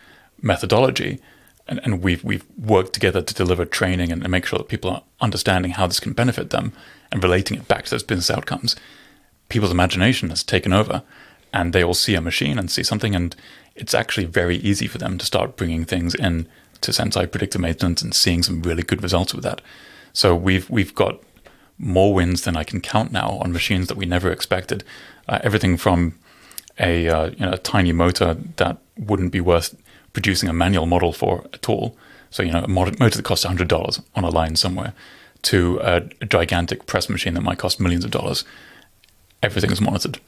methodology, 0.42 1.20
and, 1.68 1.80
and 1.84 2.02
we've 2.02 2.22
we've 2.24 2.44
worked 2.58 2.92
together 2.92 3.22
to 3.22 3.34
deliver 3.34 3.64
training 3.64 4.12
and, 4.12 4.22
and 4.22 4.30
make 4.30 4.46
sure 4.46 4.58
that 4.58 4.68
people 4.68 4.90
are 4.90 5.02
understanding 5.20 5.72
how 5.72 5.86
this 5.86 6.00
can 6.00 6.12
benefit 6.12 6.50
them 6.50 6.72
and 7.12 7.22
relating 7.22 7.56
it 7.56 7.68
back 7.68 7.84
to 7.84 7.92
those 7.92 8.02
business 8.02 8.30
outcomes. 8.30 8.76
People's 9.48 9.70
imagination 9.70 10.30
has 10.30 10.42
taken 10.42 10.72
over, 10.72 11.02
and 11.52 11.72
they 11.72 11.84
all 11.84 11.94
see 11.94 12.14
a 12.14 12.20
machine 12.20 12.58
and 12.58 12.70
see 12.70 12.82
something, 12.82 13.14
and 13.14 13.36
it's 13.76 13.94
actually 13.94 14.26
very 14.26 14.56
easy 14.56 14.88
for 14.88 14.98
them 14.98 15.18
to 15.18 15.26
start 15.26 15.56
bringing 15.56 15.84
things 15.84 16.14
in 16.14 16.48
to 16.86 16.92
Senseye 16.92 17.30
predictive 17.30 17.60
maintenance 17.60 18.02
and 18.02 18.14
seeing 18.14 18.42
some 18.42 18.62
really 18.62 18.82
good 18.82 19.02
results 19.02 19.34
with 19.34 19.44
that. 19.44 19.60
So 20.12 20.34
we've 20.34 20.68
we've 20.70 20.94
got 20.94 21.22
more 21.78 22.14
wins 22.14 22.42
than 22.42 22.56
I 22.56 22.64
can 22.64 22.80
count 22.80 23.12
now 23.12 23.38
on 23.42 23.52
machines 23.52 23.88
that 23.88 23.96
we 23.96 24.06
never 24.06 24.32
expected. 24.32 24.82
Uh, 25.28 25.38
everything 25.42 25.76
from 25.76 26.18
a 26.80 27.08
uh, 27.08 27.26
you 27.30 27.44
know 27.44 27.52
a 27.52 27.58
tiny 27.58 27.92
motor 27.92 28.34
that 28.56 28.78
wouldn't 28.96 29.32
be 29.32 29.40
worth 29.40 29.76
producing 30.16 30.48
a 30.48 30.52
manual 30.54 30.86
model 30.86 31.12
for 31.12 31.44
at 31.52 31.68
all. 31.68 31.94
So, 32.30 32.42
you 32.42 32.50
know, 32.50 32.64
a 32.64 32.68
motor 32.68 32.94
that 32.96 33.22
costs 33.22 33.44
$100 33.44 34.02
on 34.14 34.24
a 34.24 34.30
line 34.30 34.56
somewhere 34.56 34.94
to 35.42 35.78
a, 35.82 36.08
a 36.22 36.24
gigantic 36.24 36.86
press 36.86 37.10
machine 37.10 37.34
that 37.34 37.42
might 37.42 37.58
cost 37.58 37.78
millions 37.78 38.02
of 38.02 38.10
dollars. 38.10 38.42
Everything 39.42 39.70
is 39.70 39.80
monitored 39.80 40.18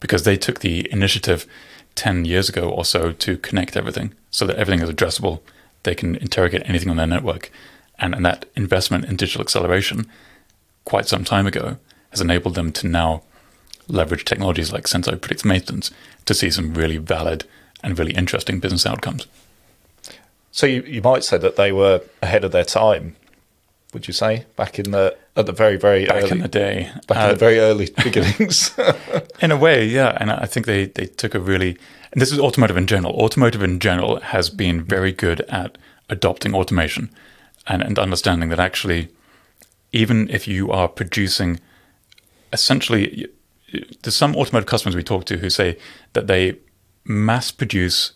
because 0.00 0.24
they 0.24 0.38
took 0.38 0.60
the 0.60 0.90
initiative 0.90 1.46
10 1.94 2.24
years 2.24 2.48
ago 2.48 2.70
or 2.70 2.86
so 2.86 3.12
to 3.12 3.36
connect 3.36 3.76
everything 3.76 4.14
so 4.30 4.46
that 4.46 4.56
everything 4.56 4.82
is 4.82 4.90
addressable. 4.90 5.40
They 5.84 5.94
can 5.94 6.16
interrogate 6.16 6.62
anything 6.66 6.90
on 6.90 6.96
their 6.96 7.06
network. 7.06 7.50
And, 7.98 8.14
and 8.14 8.26
that 8.26 8.46
investment 8.56 9.04
in 9.04 9.16
digital 9.16 9.40
acceleration 9.40 10.06
quite 10.84 11.06
some 11.06 11.24
time 11.24 11.46
ago 11.46 11.78
has 12.10 12.20
enabled 12.20 12.54
them 12.54 12.72
to 12.72 12.88
now 12.88 13.22
leverage 13.88 14.24
technologies 14.24 14.72
like 14.72 14.84
Senseye 14.84 15.20
Predictive 15.20 15.44
Maintenance 15.44 15.90
to 16.24 16.34
see 16.34 16.50
some 16.50 16.74
really 16.74 16.96
valid 16.96 17.44
and 17.82 17.98
really 17.98 18.12
interesting 18.12 18.60
business 18.60 18.86
outcomes. 18.86 19.26
So 20.50 20.66
you, 20.66 20.82
you 20.82 21.02
might 21.02 21.24
say 21.24 21.38
that 21.38 21.56
they 21.56 21.72
were 21.72 22.02
ahead 22.22 22.44
of 22.44 22.52
their 22.52 22.64
time. 22.64 23.16
Would 23.94 24.06
you 24.06 24.12
say 24.12 24.44
back 24.56 24.78
in 24.78 24.90
the 24.90 25.16
at 25.36 25.46
the 25.46 25.52
very 25.52 25.76
very 25.76 26.04
back 26.04 26.24
early, 26.24 26.30
in 26.32 26.38
the 26.40 26.48
day, 26.48 26.90
back 27.06 27.16
uh, 27.16 27.20
in 27.20 27.28
the 27.28 27.34
uh, 27.34 27.38
very 27.38 27.58
early 27.58 27.88
beginnings? 28.04 28.76
in 29.40 29.50
a 29.50 29.56
way, 29.56 29.86
yeah, 29.86 30.16
and 30.20 30.30
I 30.30 30.46
think 30.46 30.66
they 30.66 30.86
they 30.86 31.06
took 31.06 31.34
a 31.34 31.40
really 31.40 31.78
and 32.14 32.22
this 32.22 32.30
is 32.30 32.38
automotive 32.38 32.76
in 32.76 32.86
general. 32.86 33.12
Automotive 33.14 33.62
in 33.62 33.80
general 33.80 34.20
has 34.20 34.48
been 34.48 34.84
very 34.84 35.10
good 35.10 35.40
at 35.42 35.76
adopting 36.08 36.54
automation 36.54 37.10
and, 37.66 37.82
and 37.82 37.98
understanding 37.98 38.50
that 38.50 38.60
actually, 38.60 39.08
even 39.92 40.30
if 40.30 40.46
you 40.46 40.70
are 40.70 40.86
producing, 40.86 41.58
essentially, 42.52 43.26
there's 44.02 44.14
some 44.14 44.36
automotive 44.36 44.68
customers 44.68 44.94
we 44.94 45.02
talk 45.02 45.24
to 45.24 45.38
who 45.38 45.50
say 45.50 45.76
that 46.12 46.28
they 46.28 46.56
mass 47.04 47.50
produce 47.50 48.12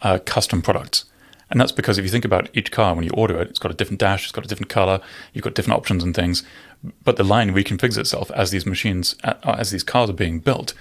uh, 0.00 0.18
custom 0.24 0.62
products. 0.62 1.04
And 1.50 1.60
that's 1.60 1.72
because 1.72 1.98
if 1.98 2.04
you 2.04 2.10
think 2.10 2.24
about 2.24 2.48
each 2.54 2.70
car, 2.70 2.94
when 2.94 3.04
you 3.04 3.10
order 3.10 3.40
it, 3.40 3.50
it's 3.50 3.58
got 3.58 3.72
a 3.72 3.74
different 3.74 3.98
dash, 3.98 4.24
it's 4.24 4.32
got 4.32 4.44
a 4.44 4.48
different 4.48 4.70
color, 4.70 5.00
you've 5.32 5.44
got 5.44 5.54
different 5.54 5.78
options 5.78 6.04
and 6.04 6.14
things. 6.14 6.44
But 7.04 7.16
the 7.16 7.24
line 7.24 7.52
reconfigures 7.52 7.98
itself 7.98 8.30
as 8.30 8.50
these 8.50 8.66
machines, 8.66 9.16
uh, 9.24 9.34
as 9.44 9.70
these 9.70 9.82
cars 9.82 10.08
are 10.10 10.14
being 10.14 10.38
built. 10.38 10.74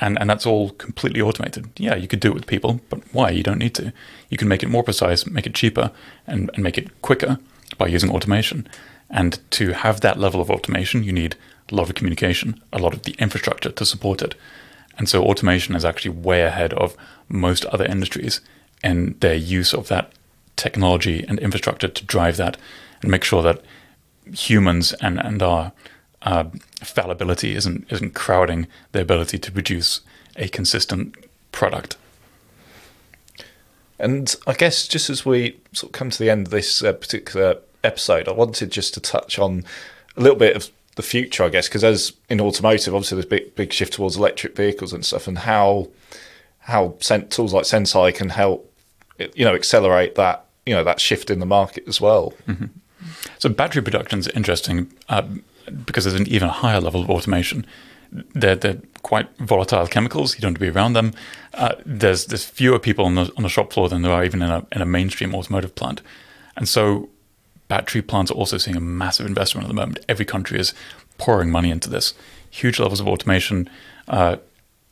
And, 0.00 0.18
and 0.18 0.28
that's 0.28 0.46
all 0.46 0.70
completely 0.70 1.20
automated. 1.20 1.68
Yeah, 1.76 1.94
you 1.94 2.08
could 2.08 2.20
do 2.20 2.28
it 2.28 2.34
with 2.34 2.46
people, 2.46 2.80
but 2.88 3.00
why? 3.12 3.30
You 3.30 3.42
don't 3.42 3.58
need 3.58 3.74
to. 3.76 3.92
You 4.28 4.36
can 4.36 4.48
make 4.48 4.62
it 4.62 4.68
more 4.68 4.82
precise, 4.82 5.26
make 5.26 5.46
it 5.46 5.54
cheaper, 5.54 5.92
and, 6.26 6.50
and 6.54 6.64
make 6.64 6.78
it 6.78 7.00
quicker 7.02 7.38
by 7.78 7.86
using 7.86 8.10
automation. 8.10 8.66
And 9.10 9.38
to 9.52 9.72
have 9.72 10.00
that 10.00 10.18
level 10.18 10.40
of 10.40 10.50
automation, 10.50 11.04
you 11.04 11.12
need 11.12 11.36
a 11.70 11.74
lot 11.74 11.88
of 11.88 11.94
communication, 11.94 12.60
a 12.72 12.78
lot 12.78 12.94
of 12.94 13.02
the 13.02 13.14
infrastructure 13.18 13.70
to 13.70 13.86
support 13.86 14.22
it. 14.22 14.34
And 14.98 15.08
so 15.08 15.24
automation 15.24 15.76
is 15.76 15.84
actually 15.84 16.12
way 16.12 16.42
ahead 16.42 16.72
of 16.74 16.96
most 17.28 17.64
other 17.66 17.84
industries 17.84 18.40
in 18.84 19.16
their 19.20 19.34
use 19.34 19.74
of 19.74 19.88
that 19.88 20.12
technology 20.56 21.24
and 21.26 21.38
infrastructure 21.40 21.88
to 21.88 22.04
drive 22.04 22.36
that 22.36 22.56
and 23.02 23.10
make 23.10 23.24
sure 23.24 23.42
that 23.42 23.60
humans 24.32 24.92
and, 25.00 25.18
and 25.18 25.42
our 25.42 25.72
uh, 26.22 26.44
fallibility 26.82 27.54
isn't 27.54 27.86
isn't 27.90 28.14
crowding 28.14 28.66
the 28.92 29.00
ability 29.00 29.38
to 29.38 29.52
produce 29.52 30.00
a 30.36 30.48
consistent 30.48 31.14
product. 31.52 31.96
And 33.98 34.34
I 34.46 34.54
guess 34.54 34.88
just 34.88 35.10
as 35.10 35.24
we 35.24 35.58
sort 35.72 35.90
of 35.90 35.92
come 35.92 36.10
to 36.10 36.18
the 36.18 36.30
end 36.30 36.46
of 36.46 36.50
this 36.50 36.82
uh, 36.82 36.92
particular 36.92 37.58
episode, 37.82 38.28
I 38.28 38.32
wanted 38.32 38.70
just 38.70 38.94
to 38.94 39.00
touch 39.00 39.38
on 39.38 39.64
a 40.16 40.20
little 40.20 40.38
bit 40.38 40.56
of 40.56 40.70
the 40.96 41.02
future, 41.02 41.44
I 41.44 41.48
guess, 41.48 41.68
because 41.68 41.84
as 41.84 42.12
in 42.28 42.40
automotive, 42.40 42.94
obviously 42.94 43.16
there's 43.16 43.26
a 43.26 43.28
big 43.28 43.54
big 43.54 43.72
shift 43.72 43.94
towards 43.94 44.16
electric 44.16 44.56
vehicles 44.56 44.92
and 44.92 45.04
stuff, 45.04 45.28
and 45.28 45.38
how 45.38 45.88
how 46.60 46.96
tools 47.00 47.52
like 47.52 47.64
Senseye 47.64 48.14
can 48.14 48.30
help, 48.30 48.72
you 49.18 49.44
know, 49.44 49.54
accelerate 49.54 50.14
that 50.14 50.46
you 50.66 50.74
know 50.74 50.84
that 50.84 51.00
shift 51.00 51.30
in 51.30 51.38
the 51.40 51.46
market 51.46 51.84
as 51.86 52.00
well. 52.00 52.32
Mm-hmm. 52.46 52.66
So 53.38 53.48
battery 53.48 53.82
production 53.82 54.18
is 54.18 54.28
interesting. 54.28 54.90
Uh, 55.08 55.22
because 55.84 56.04
there's 56.04 56.18
an 56.18 56.28
even 56.28 56.48
higher 56.48 56.80
level 56.80 57.02
of 57.02 57.10
automation. 57.10 57.66
They're, 58.12 58.54
they're 58.54 58.80
quite 59.02 59.28
volatile 59.38 59.86
chemicals. 59.86 60.34
You 60.34 60.40
don't 60.40 60.50
want 60.50 60.56
to 60.56 60.60
be 60.60 60.68
around 60.70 60.92
them. 60.92 61.12
Uh, 61.52 61.74
there's 61.84 62.26
there's 62.26 62.44
fewer 62.44 62.78
people 62.78 63.04
on 63.04 63.14
the 63.14 63.32
on 63.36 63.42
the 63.42 63.48
shop 63.48 63.72
floor 63.72 63.88
than 63.88 64.02
there 64.02 64.12
are 64.12 64.24
even 64.24 64.42
in 64.42 64.50
a 64.50 64.66
in 64.72 64.82
a 64.82 64.86
mainstream 64.86 65.34
automotive 65.34 65.74
plant, 65.74 66.00
and 66.56 66.68
so 66.68 67.08
battery 67.68 68.02
plants 68.02 68.30
are 68.30 68.34
also 68.34 68.58
seeing 68.58 68.76
a 68.76 68.80
massive 68.80 69.26
investment 69.26 69.64
at 69.64 69.68
the 69.68 69.74
moment. 69.74 69.98
Every 70.08 70.24
country 70.24 70.60
is 70.60 70.74
pouring 71.18 71.50
money 71.50 71.70
into 71.70 71.88
this. 71.88 72.14
Huge 72.50 72.78
levels 72.78 73.00
of 73.00 73.08
automation. 73.08 73.68
Uh, 74.06 74.36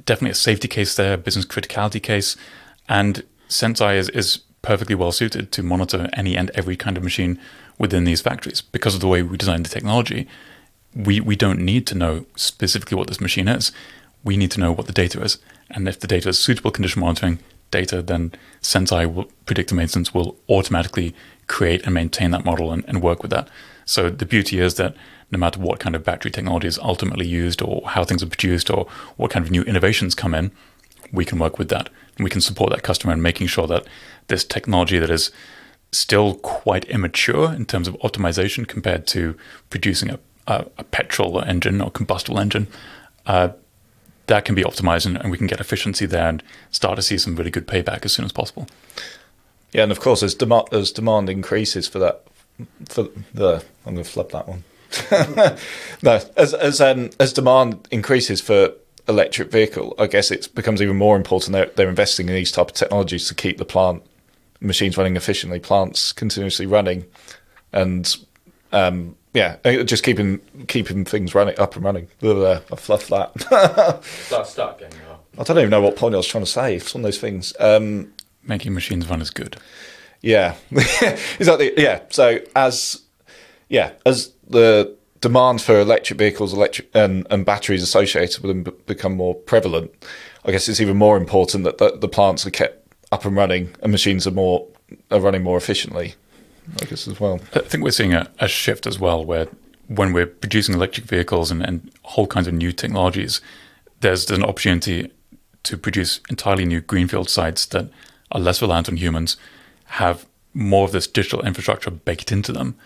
definitely 0.04 0.30
a 0.30 0.34
safety 0.34 0.68
case 0.68 0.96
there, 0.96 1.16
business 1.16 1.44
criticality 1.44 2.02
case, 2.02 2.36
and 2.88 3.22
Senseye 3.52 3.96
is, 3.96 4.08
is 4.10 4.38
perfectly 4.62 4.94
well 4.94 5.12
suited 5.12 5.52
to 5.52 5.62
monitor 5.62 6.08
any 6.14 6.36
and 6.36 6.50
every 6.54 6.76
kind 6.76 6.96
of 6.96 7.02
machine 7.02 7.38
within 7.78 8.04
these 8.04 8.20
factories 8.20 8.60
because 8.60 8.94
of 8.94 9.00
the 9.00 9.08
way 9.08 9.22
we 9.22 9.36
design 9.36 9.62
the 9.62 9.68
technology. 9.68 10.26
We 10.94 11.20
we 11.20 11.36
don't 11.36 11.60
need 11.60 11.86
to 11.88 11.94
know 11.94 12.26
specifically 12.36 12.96
what 12.96 13.08
this 13.08 13.20
machine 13.20 13.48
is. 13.48 13.72
We 14.24 14.36
need 14.36 14.50
to 14.52 14.60
know 14.60 14.72
what 14.72 14.86
the 14.86 14.92
data 14.92 15.20
is, 15.22 15.38
and 15.70 15.88
if 15.88 15.98
the 16.00 16.06
data 16.06 16.30
is 16.30 16.38
suitable 16.38 16.70
condition 16.70 17.00
monitoring 17.00 17.40
data, 17.70 18.02
then 18.02 18.32
Senseye 18.60 19.12
will, 19.12 19.24
predictive 19.46 19.76
maintenance 19.76 20.14
will 20.14 20.36
automatically 20.48 21.14
create 21.46 21.82
and 21.84 21.94
maintain 21.94 22.30
that 22.30 22.44
model 22.44 22.72
and, 22.72 22.84
and 22.86 23.02
work 23.02 23.22
with 23.22 23.30
that. 23.30 23.48
So 23.84 24.10
the 24.10 24.26
beauty 24.26 24.60
is 24.60 24.74
that 24.74 24.94
no 25.30 25.38
matter 25.38 25.58
what 25.58 25.80
kind 25.80 25.96
of 25.96 26.04
battery 26.04 26.30
technology 26.30 26.68
is 26.68 26.78
ultimately 26.78 27.26
used 27.26 27.62
or 27.62 27.88
how 27.88 28.04
things 28.04 28.22
are 28.22 28.26
produced 28.26 28.70
or 28.70 28.86
what 29.16 29.30
kind 29.30 29.44
of 29.44 29.50
new 29.50 29.62
innovations 29.62 30.14
come 30.14 30.34
in, 30.34 30.52
we 31.12 31.24
can 31.24 31.38
work 31.38 31.58
with 31.58 31.68
that. 31.68 31.88
We 32.18 32.30
can 32.30 32.40
support 32.40 32.70
that 32.70 32.82
customer 32.82 33.12
in 33.12 33.22
making 33.22 33.48
sure 33.48 33.66
that 33.66 33.86
this 34.28 34.44
technology 34.44 34.98
that 34.98 35.10
is 35.10 35.30
still 35.92 36.34
quite 36.36 36.84
immature 36.86 37.52
in 37.52 37.66
terms 37.66 37.86
of 37.86 37.94
optimization 37.98 38.66
compared 38.66 39.06
to 39.08 39.36
producing 39.70 40.10
a, 40.10 40.18
a, 40.46 40.66
a 40.78 40.84
petrol 40.84 41.40
engine 41.42 41.80
or 41.80 41.90
combustible 41.90 42.38
engine, 42.38 42.66
uh, 43.26 43.50
that 44.26 44.44
can 44.44 44.54
be 44.54 44.62
optimized 44.62 45.06
and, 45.06 45.16
and 45.18 45.30
we 45.30 45.38
can 45.38 45.46
get 45.46 45.60
efficiency 45.60 46.06
there 46.06 46.28
and 46.28 46.42
start 46.70 46.96
to 46.96 47.02
see 47.02 47.18
some 47.18 47.36
really 47.36 47.50
good 47.50 47.66
payback 47.66 48.04
as 48.04 48.12
soon 48.12 48.24
as 48.24 48.32
possible. 48.32 48.66
Yeah, 49.72 49.84
and 49.84 49.92
of 49.92 50.00
course, 50.00 50.22
as 50.22 50.34
demand 50.34 50.68
as 50.72 50.92
demand 50.92 51.30
increases 51.30 51.88
for 51.88 51.98
that, 51.98 52.24
for 52.88 53.08
the 53.32 53.64
I'm 53.86 53.94
going 53.94 54.04
to 54.04 54.10
flub 54.10 54.30
that 54.32 54.46
one. 54.46 54.64
no, 56.02 56.20
as 56.36 56.54
as 56.54 56.80
um, 56.80 57.10
as 57.18 57.32
demand 57.32 57.88
increases 57.90 58.40
for 58.40 58.72
electric 59.08 59.50
vehicle, 59.50 59.94
I 59.98 60.06
guess 60.06 60.30
it 60.30 60.54
becomes 60.54 60.80
even 60.80 60.96
more 60.96 61.16
important 61.16 61.52
that 61.52 61.76
they're 61.76 61.88
investing 61.88 62.28
in 62.28 62.34
these 62.34 62.52
type 62.52 62.68
of 62.68 62.74
technologies 62.74 63.28
to 63.28 63.34
keep 63.34 63.58
the 63.58 63.64
plant 63.64 64.02
machines 64.60 64.96
running 64.96 65.16
efficiently, 65.16 65.58
plants 65.58 66.12
continuously 66.12 66.66
running, 66.66 67.04
and 67.72 68.16
um, 68.72 69.16
yeah, 69.34 69.56
uh, 69.64 69.82
just 69.82 70.04
keeping 70.04 70.38
keeping 70.68 71.04
things 71.04 71.34
running 71.34 71.58
up 71.58 71.74
and 71.76 71.84
running. 71.84 72.08
Blah, 72.20 72.60
I 72.70 72.76
fluff 72.76 73.08
that. 73.08 74.02
Start, 74.26 74.46
start 74.46 74.78
getting 74.78 75.00
up. 75.10 75.24
I 75.38 75.42
don't 75.44 75.58
even 75.58 75.70
know 75.70 75.80
what 75.80 75.96
point 75.96 76.14
I 76.14 76.18
was 76.18 76.26
trying 76.26 76.44
to 76.44 76.50
say. 76.50 76.76
It's 76.76 76.94
one 76.94 77.00
of 77.00 77.04
those 77.04 77.18
things. 77.18 77.52
Um, 77.58 78.12
Making 78.44 78.74
machines 78.74 79.08
run 79.08 79.20
is 79.22 79.30
good. 79.30 79.56
yeah, 80.20 80.56
exactly. 80.70 81.72
Yeah. 81.80 82.00
So 82.10 82.40
as 82.54 83.02
yeah 83.68 83.92
as 84.04 84.32
the 84.48 84.96
demand 85.22 85.62
for 85.62 85.80
electric 85.80 86.18
vehicles, 86.18 86.52
electric 86.52 86.90
and, 86.92 87.26
and 87.30 87.46
batteries 87.46 87.82
associated 87.82 88.42
with 88.42 88.50
them 88.50 88.62
b- 88.64 88.72
become 88.86 89.16
more 89.16 89.34
prevalent, 89.34 89.90
I 90.44 90.50
guess 90.50 90.68
it's 90.68 90.80
even 90.80 90.98
more 90.98 91.16
important 91.16 91.64
that 91.64 91.78
the, 91.78 91.96
the 91.96 92.08
plants 92.08 92.46
are 92.46 92.50
kept 92.50 92.86
up 93.10 93.24
and 93.24 93.34
running 93.34 93.74
and 93.82 93.90
machines 93.90 94.26
are 94.26 94.32
more 94.32 94.66
are 95.10 95.20
running 95.20 95.42
more 95.42 95.56
efficiently. 95.56 96.14
I 96.80 96.84
guess 96.84 97.08
as 97.08 97.18
well. 97.18 97.40
I 97.54 97.60
think 97.60 97.82
we're 97.82 97.90
seeing 97.90 98.12
a, 98.12 98.30
a 98.38 98.48
shift 98.48 98.86
as 98.86 98.98
well, 98.98 99.24
where 99.24 99.48
when 99.88 100.12
we're 100.12 100.26
producing 100.26 100.74
electric 100.74 101.06
vehicles 101.06 101.50
and, 101.50 101.62
and 101.62 101.90
whole 102.02 102.26
kinds 102.26 102.46
of 102.46 102.54
new 102.54 102.72
technologies, 102.72 103.40
there's, 104.00 104.26
there's 104.26 104.38
an 104.38 104.44
opportunity 104.44 105.10
to 105.62 105.76
produce 105.76 106.20
entirely 106.28 106.64
new 106.64 106.80
greenfield 106.80 107.28
sites 107.30 107.66
that 107.66 107.88
are 108.30 108.40
less 108.40 108.60
reliant 108.62 108.88
on 108.88 108.96
humans, 108.96 109.36
have 109.84 110.26
more 110.54 110.84
of 110.84 110.92
this 110.92 111.06
digital 111.06 111.42
infrastructure 111.42 111.90
baked 111.90 112.32
into 112.32 112.52
them, 112.52 112.76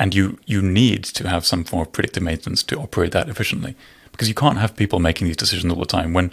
and 0.00 0.14
you 0.14 0.38
you 0.46 0.62
need 0.62 1.04
to 1.04 1.28
have 1.28 1.44
some 1.44 1.62
form 1.62 1.82
of 1.82 1.92
predictive 1.92 2.24
maintenance 2.24 2.64
to 2.64 2.80
operate 2.80 3.12
that 3.12 3.28
efficiently, 3.28 3.76
because 4.10 4.28
you 4.28 4.34
can't 4.34 4.58
have 4.58 4.74
people 4.74 4.98
making 4.98 5.26
these 5.26 5.36
decisions 5.36 5.72
all 5.72 5.78
the 5.78 5.86
time. 5.86 6.14
When 6.14 6.32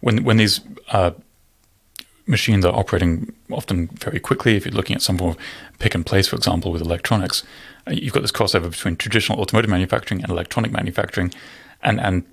when 0.00 0.24
when 0.24 0.36
these 0.38 0.60
uh, 0.92 1.10
machines 2.26 2.64
are 2.64 2.74
operating 2.74 3.34
often 3.50 3.88
very 3.88 4.20
quickly. 4.20 4.56
If 4.56 4.64
you're 4.64 4.74
looking 4.74 4.94
at 4.94 5.02
some 5.02 5.18
form 5.18 5.30
of 5.32 5.38
pick 5.78 5.94
and 5.94 6.06
place, 6.06 6.28
for 6.28 6.36
example, 6.36 6.70
with 6.70 6.82
electronics, 6.82 7.42
uh, 7.86 7.92
you've 7.92 8.12
got 8.12 8.22
this 8.22 8.32
crossover 8.32 8.70
between 8.70 8.96
traditional 8.96 9.40
automotive 9.40 9.70
manufacturing 9.70 10.22
and 10.22 10.30
electronic 10.30 10.70
manufacturing, 10.70 11.32
and 11.82 12.00
and 12.00 12.24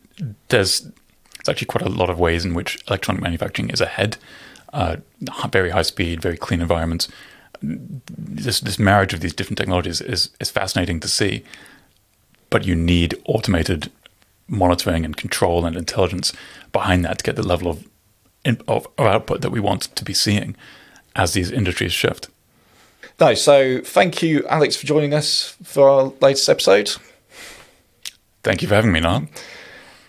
there's 0.49 0.81
there's 0.81 1.49
actually 1.49 1.67
quite 1.67 1.85
a 1.85 1.89
lot 1.89 2.09
of 2.09 2.19
ways 2.19 2.45
in 2.45 2.53
which 2.53 2.77
electronic 2.87 3.21
manufacturing 3.21 3.69
is 3.71 3.81
ahead. 3.81 4.17
Uh, 4.71 4.97
very 5.51 5.69
high 5.69 5.81
speed, 5.81 6.21
very 6.21 6.37
clean 6.37 6.61
environments. 6.61 7.07
This 7.61 8.59
this 8.59 8.79
marriage 8.79 9.13
of 9.13 9.19
these 9.21 9.33
different 9.33 9.57
technologies 9.57 10.01
is 10.01 10.29
is 10.39 10.49
fascinating 10.49 10.99
to 11.01 11.07
see, 11.07 11.43
but 12.49 12.65
you 12.65 12.75
need 12.75 13.15
automated 13.25 13.91
monitoring 14.47 15.05
and 15.05 15.17
control 15.17 15.65
and 15.65 15.75
intelligence 15.75 16.33
behind 16.71 17.03
that 17.03 17.19
to 17.19 17.23
get 17.23 17.35
the 17.35 17.47
level 17.47 17.69
of 17.69 17.87
of, 18.67 18.87
of 18.97 19.05
output 19.05 19.41
that 19.41 19.51
we 19.51 19.59
want 19.59 19.83
to 19.95 20.05
be 20.05 20.13
seeing 20.13 20.55
as 21.15 21.33
these 21.33 21.51
industries 21.51 21.93
shift. 21.93 22.29
No, 23.19 23.33
so 23.33 23.81
thank 23.81 24.21
you, 24.21 24.45
Alex, 24.47 24.75
for 24.75 24.85
joining 24.85 25.13
us 25.13 25.55
for 25.63 25.89
our 25.89 26.13
latest 26.21 26.49
episode. 26.49 26.91
Thank 28.43 28.61
you 28.61 28.67
for 28.67 28.75
having 28.75 28.91
me, 28.91 28.99
Niall. 28.99 29.27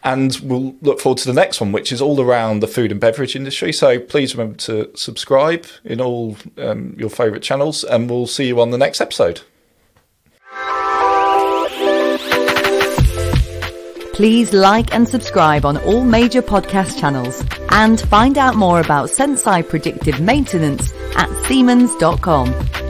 And 0.07 0.39
we'll 0.41 0.77
look 0.83 1.01
forward 1.01 1.19
to 1.19 1.27
the 1.27 1.35
next 1.35 1.61
one, 1.61 1.73
which 1.73 1.91
is 1.91 2.01
all 2.01 2.21
around 2.21 2.61
the 2.61 2.69
food 2.69 2.93
and 2.93 3.01
beverage 3.01 3.35
industry. 3.35 3.73
So 3.73 3.99
please 3.99 4.37
remember 4.37 4.57
to 4.59 4.97
subscribe 4.97 5.67
in 5.85 6.01
all 6.01 6.37
um, 6.59 6.95
your 6.97 7.11
favourite 7.11 7.43
channels, 7.43 7.83
and 7.83 8.09
we'll 8.09 8.29
see 8.29 8.47
you 8.47 8.61
on 8.61 8.71
the 8.71 8.79
next 8.79 9.01
episode. 9.01 9.41
Please 14.15 14.53
like 14.53 14.95
and 14.95 15.09
subscribe 15.09 15.67
on 15.67 15.77
all 15.79 16.05
major 16.05 16.41
podcast 16.41 17.01
channels 17.01 17.45
and 17.71 18.01
find 18.01 18.39
out 18.39 18.55
more 18.55 18.81
about 18.81 19.11
Senseye 19.11 19.69
predictive 19.69 20.21
maintenance 20.21 20.93
at 21.17 21.29
Siemens.com. 21.47 22.86